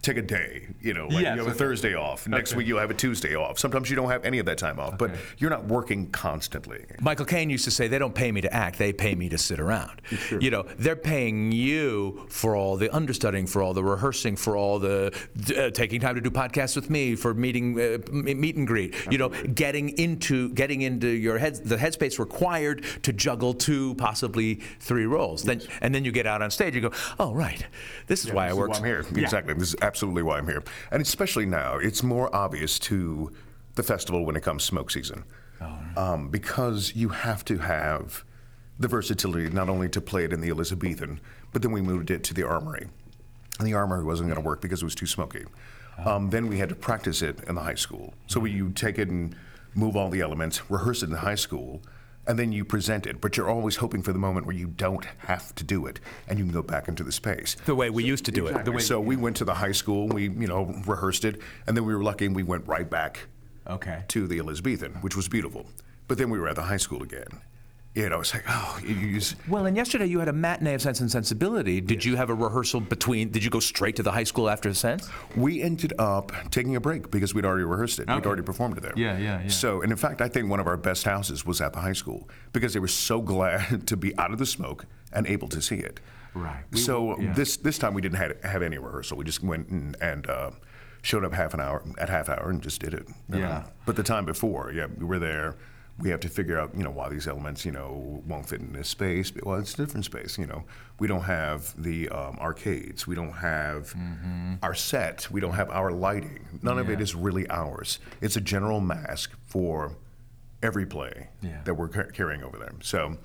Take 0.00 0.16
a 0.16 0.22
day, 0.22 0.68
you 0.80 0.94
know, 0.94 1.08
like 1.08 1.24
Yes, 1.24 1.36
you 1.36 1.44
have 1.44 1.52
a. 1.52 1.58
Thursday 1.58 1.94
off. 1.94 2.28
Next 2.28 2.52
Okay. 2.52 2.58
week 2.58 2.66
you'll 2.68 2.78
have 2.78 2.90
a 2.90 2.94
Tuesday 2.94 3.34
off. 3.34 3.58
Sometimes 3.58 3.90
you 3.90 3.96
don't 3.96 4.08
have 4.10 4.24
any 4.24 4.38
of 4.38 4.46
that 4.46 4.56
time 4.56 4.78
off, 4.78 4.96
but 4.96 5.10
you're 5.38 5.50
not 5.50 5.66
working 5.66 6.08
constantly. 6.10 6.84
Michael 7.00 7.24
Caine 7.26 7.50
used 7.50 7.64
to 7.64 7.72
say, 7.72 7.88
"They 7.88 7.98
don't 7.98 8.14
pay 8.14 8.30
me 8.30 8.40
to 8.42 8.52
act; 8.54 8.78
they 8.78 8.92
pay 8.92 9.16
me 9.16 9.28
to 9.28 9.36
sit 9.36 9.58
around." 9.58 10.00
You 10.40 10.50
know, 10.52 10.64
they're 10.78 10.94
paying 10.94 11.50
you 11.50 12.26
for 12.28 12.54
all 12.54 12.76
the 12.76 12.94
understudying, 12.94 13.48
for 13.48 13.60
all 13.60 13.74
the 13.74 13.82
rehearsing, 13.82 14.36
for 14.36 14.56
all 14.56 14.78
the 14.78 15.12
uh, 15.56 15.70
taking 15.70 16.00
time 16.00 16.14
to 16.14 16.20
do 16.20 16.30
podcasts 16.30 16.76
with 16.76 16.90
me, 16.90 17.16
for 17.16 17.34
meeting, 17.34 17.78
uh, 17.78 17.98
meet 18.12 18.54
and 18.54 18.68
greet. 18.68 18.94
You 19.10 19.18
know, 19.18 19.30
getting 19.30 19.88
into 19.98 20.50
getting 20.50 20.82
into 20.82 21.08
your 21.08 21.38
head, 21.38 21.56
the 21.64 21.76
headspace 21.76 22.20
required 22.20 22.84
to 23.02 23.12
juggle 23.12 23.52
two, 23.52 23.96
possibly 23.96 24.60
three 24.78 25.06
roles. 25.06 25.42
Then 25.42 25.60
and 25.82 25.92
then 25.92 26.04
you 26.04 26.12
get 26.12 26.26
out 26.26 26.40
on 26.40 26.52
stage, 26.52 26.76
you 26.76 26.80
go, 26.82 26.92
"Oh, 27.18 27.34
right, 27.34 27.66
this 28.06 28.24
is 28.24 28.30
why 28.32 28.44
I 28.44 28.46
This 28.46 28.52
is 28.52 28.58
work." 28.60 28.70
why 28.70 28.76
I'm 28.78 28.84
here. 28.84 29.04
Exactly. 29.16 29.54
This 29.54 29.70
is 29.70 29.76
absolutely 29.88 30.22
why 30.22 30.38
I'm 30.38 30.46
here. 30.46 30.62
And 30.92 31.00
especially 31.00 31.46
now, 31.46 31.78
it's 31.78 32.02
more 32.02 32.34
obvious 32.34 32.78
to 32.80 33.32
the 33.74 33.82
festival 33.82 34.24
when 34.26 34.36
it 34.36 34.42
comes 34.42 34.62
smoke 34.62 34.90
season. 34.90 35.24
Um, 35.96 36.28
because 36.28 36.92
you 36.94 37.08
have 37.08 37.44
to 37.46 37.58
have 37.58 38.24
the 38.78 38.86
versatility 38.86 39.50
not 39.50 39.68
only 39.68 39.88
to 39.88 40.00
play 40.00 40.24
it 40.24 40.32
in 40.32 40.40
the 40.40 40.50
Elizabethan, 40.50 41.20
but 41.52 41.62
then 41.62 41.72
we 41.72 41.80
moved 41.80 42.10
it 42.10 42.22
to 42.24 42.34
the 42.34 42.44
Armory. 42.44 42.86
And 43.58 43.66
the 43.66 43.74
Armory 43.74 44.04
wasn't 44.04 44.28
going 44.28 44.40
to 44.40 44.46
work 44.46 44.60
because 44.60 44.82
it 44.82 44.84
was 44.84 44.94
too 44.94 45.06
smoky. 45.06 45.44
Um, 46.04 46.30
then 46.30 46.46
we 46.46 46.58
had 46.58 46.68
to 46.68 46.76
practice 46.76 47.22
it 47.22 47.38
in 47.48 47.56
the 47.56 47.62
high 47.62 47.74
school. 47.74 48.14
So 48.28 48.38
we, 48.38 48.52
you 48.52 48.70
take 48.70 48.98
it 48.98 49.08
and 49.08 49.34
move 49.74 49.96
all 49.96 50.10
the 50.10 50.20
elements, 50.20 50.70
rehearse 50.70 51.02
it 51.02 51.06
in 51.06 51.12
the 51.12 51.18
high 51.18 51.34
school, 51.34 51.80
and 52.28 52.38
then 52.38 52.52
you 52.52 52.64
present 52.64 53.06
it. 53.06 53.20
But 53.20 53.36
you're 53.36 53.48
always 53.48 53.76
hoping 53.76 54.02
for 54.02 54.12
the 54.12 54.18
moment 54.18 54.46
where 54.46 54.54
you 54.54 54.68
don't 54.68 55.04
have 55.18 55.54
to 55.56 55.64
do 55.64 55.86
it 55.86 55.98
and 56.28 56.38
you 56.38 56.44
can 56.44 56.52
go 56.52 56.62
back 56.62 56.86
into 56.86 57.02
the 57.02 57.10
space. 57.10 57.56
The 57.64 57.74
way 57.74 57.90
we 57.90 58.04
used 58.04 58.26
to 58.26 58.30
do 58.30 58.46
it. 58.46 58.64
The 58.64 58.70
way, 58.70 58.80
So 58.80 59.00
we 59.00 59.16
went 59.16 59.36
to 59.38 59.44
the 59.44 59.54
high 59.54 59.72
school, 59.72 60.06
we 60.06 60.24
you 60.24 60.46
know 60.46 60.66
rehearsed 60.86 61.24
it, 61.24 61.40
and 61.66 61.76
then 61.76 61.84
we 61.84 61.94
were 61.94 62.02
lucky 62.02 62.26
and 62.26 62.36
we 62.36 62.42
went 62.42 62.68
right 62.68 62.88
back 62.88 63.26
okay. 63.66 64.04
to 64.08 64.28
the 64.28 64.38
Elizabethan, 64.38 64.92
which 65.00 65.16
was 65.16 65.28
beautiful. 65.28 65.66
But 66.06 66.18
then 66.18 66.30
we 66.30 66.38
were 66.38 66.48
at 66.48 66.56
the 66.56 66.62
high 66.62 66.76
school 66.76 67.02
again. 67.02 67.40
You 67.98 68.08
know, 68.08 68.20
it's 68.20 68.32
like 68.32 68.44
oh, 68.48 68.78
you, 68.86 68.94
you 68.94 69.14
just 69.14 69.34
Well, 69.48 69.66
and 69.66 69.76
yesterday 69.76 70.06
you 70.06 70.20
had 70.20 70.28
a 70.28 70.32
matinee 70.32 70.74
of 70.74 70.82
Sense 70.82 71.00
and 71.00 71.10
Sensibility. 71.10 71.80
Did 71.80 72.04
you 72.04 72.14
have 72.14 72.30
a 72.30 72.34
rehearsal 72.34 72.78
between? 72.78 73.30
Did 73.30 73.42
you 73.42 73.50
go 73.50 73.58
straight 73.58 73.96
to 73.96 74.04
the 74.04 74.12
high 74.12 74.22
school 74.22 74.48
after 74.48 74.72
Sense? 74.72 75.08
we 75.34 75.60
ended 75.60 75.94
up 75.98 76.30
taking 76.52 76.76
a 76.76 76.80
break 76.80 77.10
because 77.10 77.34
we'd 77.34 77.44
already 77.44 77.64
rehearsed 77.64 77.98
it. 77.98 78.06
We'd 78.06 78.24
already 78.24 78.42
performed 78.42 78.78
it 78.78 78.82
there. 78.82 78.92
Yeah, 78.94 79.18
yeah, 79.18 79.42
yeah. 79.42 79.48
So, 79.48 79.82
and 79.82 79.90
in 79.90 79.98
fact, 79.98 80.20
I 80.20 80.28
think 80.28 80.48
one 80.48 80.60
of 80.60 80.68
our 80.68 80.76
best 80.76 81.02
houses 81.02 81.44
was 81.44 81.60
at 81.60 81.72
the 81.72 81.80
high 81.80 81.92
school 81.92 82.28
because 82.52 82.72
they 82.72 82.78
were 82.78 82.86
so 82.86 83.20
glad 83.20 83.86
to 83.88 83.96
be 83.96 84.16
out 84.16 84.30
of 84.30 84.38
the 84.38 84.46
smoke 84.46 84.86
and 85.12 85.26
able 85.26 85.48
to 85.48 85.60
see 85.60 85.78
it. 85.78 85.98
Right. 86.34 86.62
We 86.70 86.78
so 86.78 87.02
were- 87.02 87.20
yeah. 87.20 87.32
this 87.32 87.56
this 87.56 87.78
time 87.78 87.94
we 87.94 88.00
didn't 88.00 88.18
have, 88.18 88.44
have 88.44 88.62
any 88.62 88.78
rehearsal. 88.78 89.16
We 89.16 89.24
just 89.24 89.42
went 89.42 89.70
and, 89.70 89.96
and 90.00 90.30
uh, 90.30 90.52
showed 91.02 91.24
up 91.24 91.32
half 91.32 91.52
an 91.52 91.60
hour 91.60 91.82
at 91.98 92.08
half 92.08 92.28
hour 92.28 92.48
and 92.48 92.62
just 92.62 92.80
did 92.80 92.94
it. 92.94 93.08
Yeah. 93.28 93.38
know. 93.38 93.64
But 93.86 93.96
the 93.96 94.04
time 94.04 94.24
before, 94.24 94.70
yeah, 94.72 94.86
we 94.86 95.04
were 95.04 95.18
there. 95.18 95.56
We 95.98 96.10
have 96.10 96.20
to 96.20 96.28
figure 96.28 96.58
out, 96.60 96.70
you 96.76 96.84
know, 96.84 96.90
why 96.90 97.08
these 97.08 97.26
elements, 97.26 97.64
you 97.64 97.72
know, 97.72 98.22
won't 98.26 98.48
fit 98.48 98.60
in 98.60 98.72
this 98.72 98.88
space. 98.88 99.32
Well, 99.42 99.58
it's 99.58 99.74
a 99.74 99.76
different 99.78 100.04
space, 100.04 100.38
you 100.38 100.46
know. 100.46 100.62
We 101.00 101.08
don't 101.08 101.22
have 101.24 101.74
the 101.82 102.08
um, 102.10 102.38
arcades. 102.38 103.06
We 103.06 103.16
don't 103.16 103.32
have 103.32 103.94
our 104.62 104.74
set. 104.74 105.28
We 105.30 105.40
don't 105.40 105.54
have 105.54 105.70
our 105.70 105.90
lighting. 105.90 106.46
None 106.62 106.78
of 106.78 106.88
it 106.88 106.92
Mm-hmm. 106.92 106.98
Yeah. 107.00 107.02
is 107.02 107.14
really 107.16 107.50
ours. 107.50 107.98
It's 108.20 108.36
a 108.36 108.40
general 108.40 108.80
mask 108.80 109.32
for 109.46 109.96
every 110.62 110.86
play 110.86 111.28
Yeah. 111.42 111.62
that 111.64 111.74
we're 111.74 111.88
ca- 111.88 112.10
carrying 112.12 112.44
over 112.44 112.58
there. 112.58 112.72
So 112.82 113.16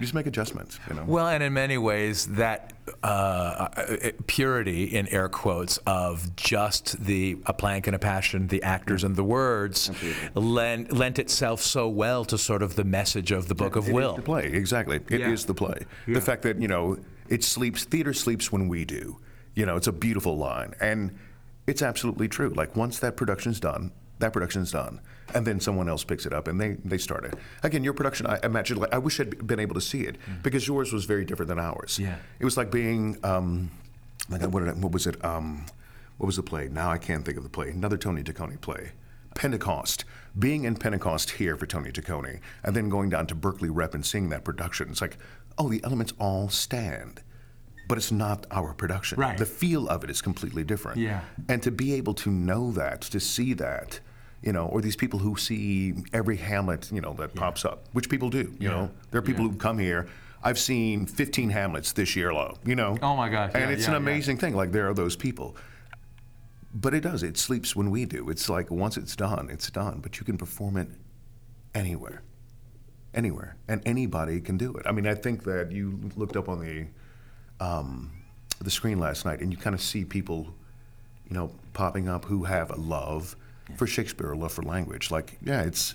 we 0.00 0.04
just 0.06 0.14
make 0.14 0.26
adjustments, 0.26 0.80
you 0.88 0.94
know. 0.94 1.04
Well, 1.06 1.28
and 1.28 1.42
in 1.42 1.52
many 1.52 1.76
ways, 1.76 2.26
that 2.28 2.72
uh, 3.04 3.06
uh, 3.06 4.10
purity, 4.26 4.84
in 4.84 5.06
air 5.08 5.28
quotes, 5.28 5.76
of 5.86 6.34
just 6.36 7.04
the 7.04 7.36
a 7.44 7.52
plank 7.52 7.86
and 7.86 7.94
a 7.94 7.98
passion, 7.98 8.48
the 8.48 8.62
actors 8.62 9.04
and 9.04 9.14
the 9.14 9.22
words, 9.24 9.90
lent, 10.34 10.90
lent 10.90 11.18
itself 11.18 11.60
so 11.60 11.86
well 11.88 12.24
to 12.24 12.38
sort 12.38 12.62
of 12.62 12.76
the 12.76 12.84
message 12.84 13.30
of 13.30 13.48
the 13.48 13.54
Book 13.54 13.76
of 13.76 13.84
It 13.86 13.88
is 13.90 13.94
Will. 13.94 14.14
the 14.16 14.22
play, 14.22 14.46
exactly. 14.46 14.96
It 15.10 15.20
is 15.20 15.42
Yeah. 15.42 15.46
the 15.48 15.54
play. 15.54 15.78
The 16.08 16.20
fact 16.22 16.42
that, 16.42 16.60
you 16.60 16.68
know, 16.68 16.98
it 17.28 17.44
sleeps, 17.44 17.84
theater 17.84 18.14
sleeps 18.14 18.50
when 18.50 18.68
we 18.68 18.86
do. 18.86 19.18
You 19.54 19.66
know, 19.66 19.76
it's 19.76 19.86
a 19.86 19.92
beautiful 19.92 20.38
line. 20.38 20.74
And 20.80 21.16
it's 21.66 21.82
absolutely 21.82 22.26
true. 22.28 22.50
Like, 22.56 22.74
once 22.74 22.98
that 23.00 23.16
production's 23.16 23.60
done, 23.60 23.92
that 24.20 24.32
production's 24.32 24.70
done. 24.72 25.00
And 25.34 25.46
then 25.46 25.60
someone 25.60 25.88
else 25.88 26.04
picks 26.04 26.26
it 26.26 26.32
up 26.32 26.48
and 26.48 26.60
they, 26.60 26.76
they 26.84 26.98
start 26.98 27.24
it. 27.24 27.34
Again, 27.62 27.84
your 27.84 27.92
production, 27.94 28.26
I 28.26 28.38
imagine, 28.42 28.78
like, 28.78 28.92
I 28.94 28.98
wish 28.98 29.18
I'd 29.20 29.46
been 29.46 29.60
able 29.60 29.74
to 29.74 29.80
see 29.80 30.02
it 30.02 30.16
because 30.42 30.66
yours 30.66 30.92
was 30.92 31.04
very 31.04 31.24
different 31.24 31.48
than 31.48 31.58
ours. 31.58 31.98
Yeah. 31.98 32.16
It 32.38 32.44
was 32.44 32.56
like 32.56 32.70
being, 32.70 33.18
um, 33.24 33.70
like, 34.28 34.42
what, 34.42 34.60
did 34.60 34.68
I- 34.68 34.72
what 34.72 34.92
was 34.92 35.06
it? 35.06 35.22
Um, 35.24 35.66
what 36.18 36.26
was 36.26 36.36
the 36.36 36.42
play? 36.42 36.68
Now 36.68 36.90
I 36.90 36.98
can't 36.98 37.24
think 37.24 37.36
of 37.36 37.42
the 37.42 37.48
play. 37.50 37.70
Another 37.70 37.96
Tony 37.96 38.22
Taccone 38.22 38.60
play. 38.60 38.92
Pentecost, 39.34 40.04
being 40.38 40.64
in 40.64 40.74
Pentecost 40.76 41.30
here 41.30 41.56
for 41.56 41.64
Tony 41.66 41.90
Taccone, 41.92 42.40
and 42.64 42.74
then 42.76 42.88
going 42.88 43.08
down 43.08 43.26
to 43.28 43.34
Berkeley 43.34 43.70
Rep 43.70 43.94
and 43.94 44.04
seeing 44.04 44.28
that 44.30 44.44
production, 44.44 44.90
it's 44.90 45.00
like, 45.00 45.16
oh, 45.56 45.68
the 45.68 45.82
elements 45.84 46.12
all 46.18 46.48
stand. 46.48 47.22
But 47.88 47.96
it's 47.98 48.12
not 48.12 48.46
our 48.50 48.74
production. 48.74 49.18
Right. 49.18 49.38
The 49.38 49.46
feel 49.46 49.88
of 49.88 50.04
it 50.04 50.10
is 50.10 50.20
completely 50.20 50.64
different. 50.64 50.98
Yeah. 50.98 51.22
And 51.48 51.62
to 51.62 51.70
be 51.70 51.94
able 51.94 52.14
to 52.14 52.30
know 52.30 52.70
that, 52.72 53.00
to 53.02 53.20
see 53.20 53.52
that, 53.54 54.00
you 54.42 54.52
know, 54.52 54.66
or 54.66 54.80
these 54.80 54.96
people 54.96 55.18
who 55.18 55.36
see 55.36 55.94
every 56.12 56.36
Hamlet, 56.36 56.90
you 56.90 57.00
know, 57.00 57.12
that 57.14 57.34
pops 57.34 57.64
up, 57.64 57.84
which 57.92 58.08
people 58.08 58.30
do, 58.30 58.54
you 58.58 58.68
know. 58.68 58.90
There 59.10 59.18
are 59.18 59.22
people 59.22 59.46
who 59.46 59.54
come 59.56 59.78
here. 59.78 60.08
I've 60.42 60.58
seen 60.58 61.04
15 61.04 61.50
Hamlets 61.50 61.92
this 61.92 62.16
year 62.16 62.30
alone, 62.30 62.56
you 62.64 62.74
know. 62.74 62.96
Oh 63.02 63.14
my 63.16 63.28
gosh, 63.28 63.50
And 63.54 63.64
yeah, 63.64 63.70
it's 63.70 63.82
yeah, 63.82 63.88
an 63.88 63.92
yeah. 63.92 64.10
amazing 64.10 64.38
thing. 64.38 64.56
Like 64.56 64.72
there 64.72 64.88
are 64.88 64.94
those 64.94 65.14
people. 65.14 65.56
But 66.72 66.94
it 66.94 67.00
does. 67.00 67.22
It 67.22 67.36
sleeps 67.36 67.76
when 67.76 67.90
we 67.90 68.06
do. 68.06 68.30
It's 68.30 68.48
like 68.48 68.70
once 68.70 68.96
it's 68.96 69.14
done, 69.16 69.50
it's 69.50 69.70
done. 69.70 70.00
But 70.00 70.18
you 70.18 70.24
can 70.24 70.38
perform 70.38 70.76
it 70.78 70.88
anywhere, 71.74 72.22
anywhere, 73.12 73.56
and 73.68 73.82
anybody 73.84 74.40
can 74.40 74.56
do 74.56 74.74
it. 74.76 74.86
I 74.86 74.92
mean, 74.92 75.06
I 75.06 75.14
think 75.14 75.44
that 75.44 75.72
you 75.72 75.98
looked 76.16 76.36
up 76.36 76.48
on 76.48 76.60
the 76.60 76.86
um, 77.62 78.10
the 78.60 78.70
screen 78.70 78.98
last 78.98 79.26
night, 79.26 79.40
and 79.40 79.52
you 79.52 79.58
kind 79.58 79.74
of 79.74 79.82
see 79.82 80.04
people, 80.04 80.54
you 81.28 81.34
know, 81.34 81.52
popping 81.74 82.08
up 82.08 82.24
who 82.24 82.44
have 82.44 82.70
a 82.70 82.76
love 82.76 83.36
for 83.76 83.86
Shakespeare, 83.86 84.32
a 84.32 84.36
love 84.36 84.52
for 84.52 84.62
language. 84.62 85.10
Like, 85.10 85.38
yeah, 85.42 85.62
it's 85.62 85.94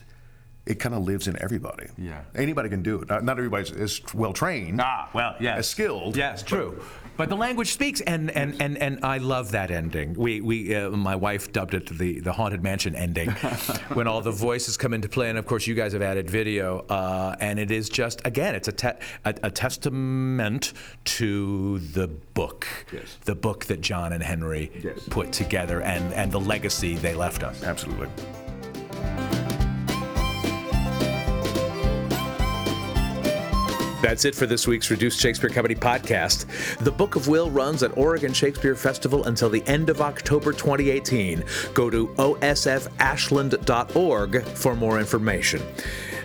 it 0.65 0.79
kind 0.79 0.95
of 0.95 1.03
lives 1.03 1.27
in 1.27 1.41
everybody. 1.41 1.88
Yeah. 1.97 2.23
anybody 2.33 2.69
can 2.69 2.81
do 2.81 3.01
it. 3.01 3.09
Not, 3.09 3.23
not 3.23 3.38
everybody's 3.38 3.71
as 3.71 4.01
well 4.13 4.33
trained. 4.33 4.81
Ah, 4.81 5.09
well, 5.13 5.35
yes. 5.39 5.59
As 5.59 5.69
skilled. 5.69 6.17
Yes, 6.17 6.41
true. 6.41 6.81
But 7.17 7.30
the 7.30 7.36
language 7.38 7.71
speaks, 7.71 8.01
and 8.01 8.30
and, 8.32 8.62
and, 8.62 8.78
and 8.78 8.99
I 9.06 9.19
love 9.19 9.51
that 9.51 9.71
ending. 9.71 10.13
We 10.15 10.41
we 10.41 10.75
uh, 10.75 10.89
my 10.91 11.15
wife 11.15 11.51
dubbed 11.54 11.73
it 11.73 11.88
the 11.97 12.19
the 12.19 12.34
haunted 12.34 12.62
mansion 12.62 12.95
ending, 12.95 13.30
when 13.93 14.08
all 14.08 14.21
the 14.21 14.32
voices 14.32 14.75
come 14.78 14.93
into 14.93 15.08
play, 15.08 15.30
and 15.30 15.38
of 15.38 15.45
course 15.45 15.65
you 15.65 15.75
guys 15.75 15.93
have 15.93 16.01
added 16.01 16.30
video, 16.30 16.80
uh, 16.89 17.36
and 17.39 17.58
it 17.60 17.71
is 17.71 17.88
just 17.89 18.21
again 18.25 18.54
it's 18.56 18.67
a, 18.67 18.71
te- 18.73 18.99
a 19.23 19.34
a 19.43 19.51
testament 19.51 20.73
to 21.06 21.80
the 21.80 22.08
book, 22.08 22.67
Yes. 22.91 23.17
the 23.25 23.36
book 23.36 23.65
that 23.65 23.80
John 23.82 24.12
and 24.13 24.21
Henry 24.23 24.71
Yes. 24.84 24.99
put 25.10 25.32
together, 25.32 25.82
and 25.82 26.13
and 26.13 26.32
the 26.32 26.39
legacy 26.39 26.95
they 26.95 27.13
left 27.15 27.43
us. 27.43 27.63
Absolutely. 27.63 28.10
That's 34.05 34.23
it 34.23 34.35
for 34.35 34.45
this 34.45 34.67
week's 34.67 34.91
Reduced 34.91 35.19
Shakespeare 35.19 35.49
Company 35.49 35.73
podcast. 35.73 36.45
The 36.77 36.91
Book 36.91 37.15
of 37.15 37.27
Will 37.27 37.49
runs 37.49 37.81
at 37.81 37.97
Oregon 37.97 38.33
Shakespeare 38.33 38.75
Festival 38.75 39.23
until 39.23 39.49
the 39.49 39.63
end 39.65 39.89
of 39.89 39.99
October 39.99 40.53
2018. 40.53 41.43
Go 41.73 41.89
to 41.89 42.09
osfashland.org 42.09 44.43
for 44.43 44.75
more 44.75 44.99
information. 44.99 45.63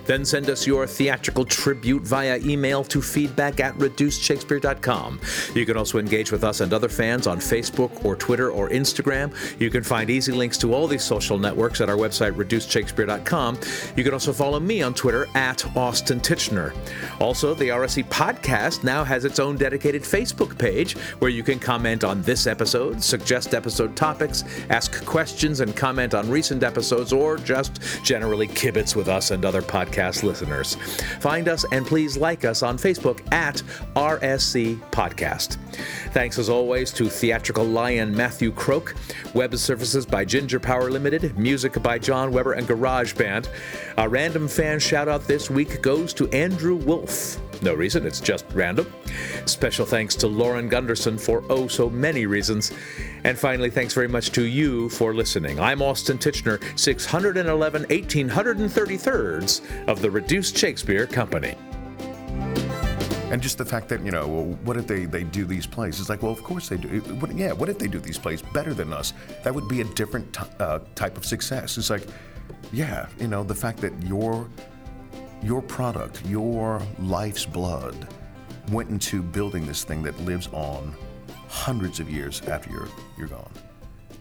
Then 0.06 0.24
send 0.24 0.48
us 0.50 0.66
your 0.66 0.86
theatrical 0.86 1.44
tribute 1.44 2.02
via 2.02 2.38
email 2.38 2.84
to 2.84 3.00
feedback 3.02 3.60
at 3.60 3.74
reducedshakespeare.com. 3.78 5.20
You 5.54 5.66
can 5.66 5.76
also 5.76 5.98
engage 5.98 6.32
with 6.32 6.44
us 6.44 6.60
and 6.60 6.72
other 6.72 6.88
fans 6.88 7.26
on 7.26 7.38
Facebook 7.38 8.04
or 8.04 8.16
Twitter 8.16 8.50
or 8.50 8.68
Instagram. 8.70 9.32
You 9.60 9.70
can 9.70 9.82
find 9.82 10.10
easy 10.10 10.32
links 10.32 10.58
to 10.58 10.74
all 10.74 10.86
these 10.86 11.04
social 11.04 11.38
networks 11.38 11.80
at 11.80 11.88
our 11.88 11.96
website, 11.96 12.32
reducedshakespeare.com. 12.32 13.58
You 13.96 14.04
can 14.04 14.12
also 14.12 14.32
follow 14.32 14.60
me 14.60 14.82
on 14.82 14.94
Twitter 14.94 15.26
at 15.34 15.64
Austin 15.76 16.20
Tichenor. 16.20 16.74
Also, 17.20 17.54
the 17.54 17.68
RSC 17.68 18.04
podcast 18.04 18.84
now 18.84 19.04
has 19.04 19.24
its 19.24 19.38
own 19.38 19.56
dedicated 19.56 20.02
Facebook 20.02 20.58
page 20.58 20.96
where 21.20 21.30
you 21.30 21.42
can 21.42 21.58
comment 21.58 22.04
on 22.04 22.22
this 22.22 22.46
episode, 22.46 23.02
suggest 23.02 23.54
episode 23.54 23.96
topics, 23.96 24.44
ask 24.70 25.04
questions, 25.04 25.60
and 25.60 25.76
comment 25.76 26.14
on 26.14 26.28
recent 26.30 26.62
episodes, 26.62 27.12
or 27.12 27.36
just 27.38 27.80
generally 28.04 28.48
kibitz 28.48 28.96
with 28.96 29.08
us 29.08 29.30
and 29.30 29.44
other 29.44 29.62
podcast 29.90 30.22
listeners. 30.22 30.76
Find 31.20 31.48
us 31.48 31.64
and 31.72 31.86
please 31.86 32.16
like 32.16 32.44
us 32.44 32.62
on 32.62 32.78
Facebook 32.78 33.20
at 33.32 33.62
RSC 33.96 34.78
Podcast. 34.90 35.56
Thanks 36.12 36.38
as 36.38 36.48
always 36.48 36.92
to 36.92 37.08
Theatrical 37.08 37.64
Lion 37.64 38.14
Matthew 38.14 38.52
Croak, 38.52 38.94
web 39.34 39.54
services 39.56 40.06
by 40.06 40.24
Ginger 40.24 40.60
Power 40.60 40.90
Limited, 40.90 41.36
music 41.38 41.82
by 41.82 41.98
John 41.98 42.32
Weber 42.32 42.52
and 42.52 42.66
Garage 42.66 43.14
Band. 43.14 43.48
A 43.98 44.08
random 44.08 44.48
fan 44.48 44.78
shout 44.78 45.08
out 45.08 45.26
this 45.26 45.50
week 45.50 45.82
goes 45.82 46.12
to 46.14 46.28
Andrew 46.28 46.76
Wolf. 46.76 47.38
No 47.62 47.74
reason, 47.74 48.06
it's 48.06 48.20
just 48.20 48.46
random. 48.52 48.90
Special 49.44 49.84
thanks 49.84 50.14
to 50.16 50.26
Lauren 50.26 50.68
Gunderson 50.68 51.18
for 51.18 51.44
oh 51.50 51.68
so 51.68 51.90
many 51.90 52.26
reasons. 52.26 52.72
And 53.24 53.38
finally, 53.38 53.68
thanks 53.68 53.92
very 53.92 54.08
much 54.08 54.30
to 54.32 54.42
you 54.42 54.88
for 54.88 55.14
listening. 55.14 55.60
I'm 55.60 55.82
Austin 55.82 56.16
Tichenor, 56.16 56.58
611 56.78 57.84
1833rds 57.84 59.88
of 59.88 60.00
the 60.00 60.10
Reduced 60.10 60.56
Shakespeare 60.56 61.06
Company. 61.06 61.54
And 63.30 63.40
just 63.40 63.58
the 63.58 63.64
fact 63.64 63.88
that, 63.90 64.04
you 64.04 64.10
know, 64.10 64.56
what 64.64 64.76
if 64.76 64.88
they, 64.88 65.04
they 65.04 65.22
do 65.22 65.44
these 65.44 65.66
plays? 65.66 66.00
It's 66.00 66.08
like, 66.08 66.22
well, 66.22 66.32
of 66.32 66.42
course 66.42 66.68
they 66.68 66.78
do. 66.78 66.88
What, 67.20 67.32
yeah, 67.36 67.52
what 67.52 67.68
if 67.68 67.78
they 67.78 67.86
do 67.86 68.00
these 68.00 68.18
plays 68.18 68.42
better 68.42 68.74
than 68.74 68.92
us? 68.92 69.12
That 69.44 69.54
would 69.54 69.68
be 69.68 69.82
a 69.82 69.84
different 69.84 70.32
t- 70.32 70.42
uh, 70.58 70.80
type 70.96 71.16
of 71.16 71.24
success. 71.24 71.78
It's 71.78 71.90
like, 71.90 72.06
yeah, 72.72 73.06
you 73.20 73.28
know, 73.28 73.44
the 73.44 73.54
fact 73.54 73.78
that 73.82 73.92
your 74.02 74.48
your 75.42 75.62
product, 75.62 76.24
your 76.26 76.82
life's 76.98 77.46
blood, 77.46 78.08
went 78.70 78.90
into 78.90 79.22
building 79.22 79.66
this 79.66 79.84
thing 79.84 80.02
that 80.02 80.18
lives 80.20 80.48
on 80.52 80.94
hundreds 81.48 81.98
of 82.00 82.10
years 82.10 82.40
after 82.42 82.70
you're 82.70 82.88
you're 83.18 83.28
gone. 83.28 83.50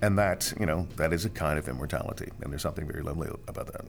And 0.02 0.18
that, 0.18 0.54
you 0.58 0.66
know, 0.66 0.88
that 0.96 1.12
is 1.12 1.26
a 1.26 1.30
kind 1.30 1.60
of 1.60 1.68
immortality. 1.68 2.32
And 2.42 2.52
there's 2.52 2.62
something 2.62 2.88
very 2.88 3.04
lovely 3.04 3.30
about 3.50 3.68
that. 3.68 3.86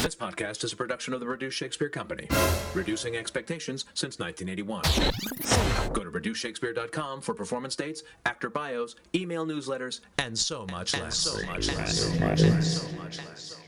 This 0.00 0.14
podcast 0.14 0.62
is 0.62 0.72
a 0.72 0.76
production 0.76 1.12
of 1.12 1.18
the 1.18 1.26
Reduced 1.26 1.56
Shakespeare 1.56 1.88
Company, 1.88 2.28
reducing 2.72 3.16
expectations 3.16 3.84
since 3.94 4.20
1981. 4.20 5.92
Go 5.92 6.04
to 6.04 6.10
reducedshakespeare.com 6.10 7.20
for 7.20 7.34
performance 7.34 7.74
dates, 7.74 8.04
actor 8.26 8.48
bios, 8.48 8.94
email 9.12 9.44
newsletters, 9.44 10.00
and 10.18 10.38
so 10.38 10.66
much 10.70 10.96
less. 11.00 11.16
So 11.16 11.44
much 11.46 11.66
less. 11.74 11.98
So 11.98 12.20
much 12.20 12.42
less. 12.42 12.80
So 12.80 12.96
much 12.96 13.18
less. 13.18 13.67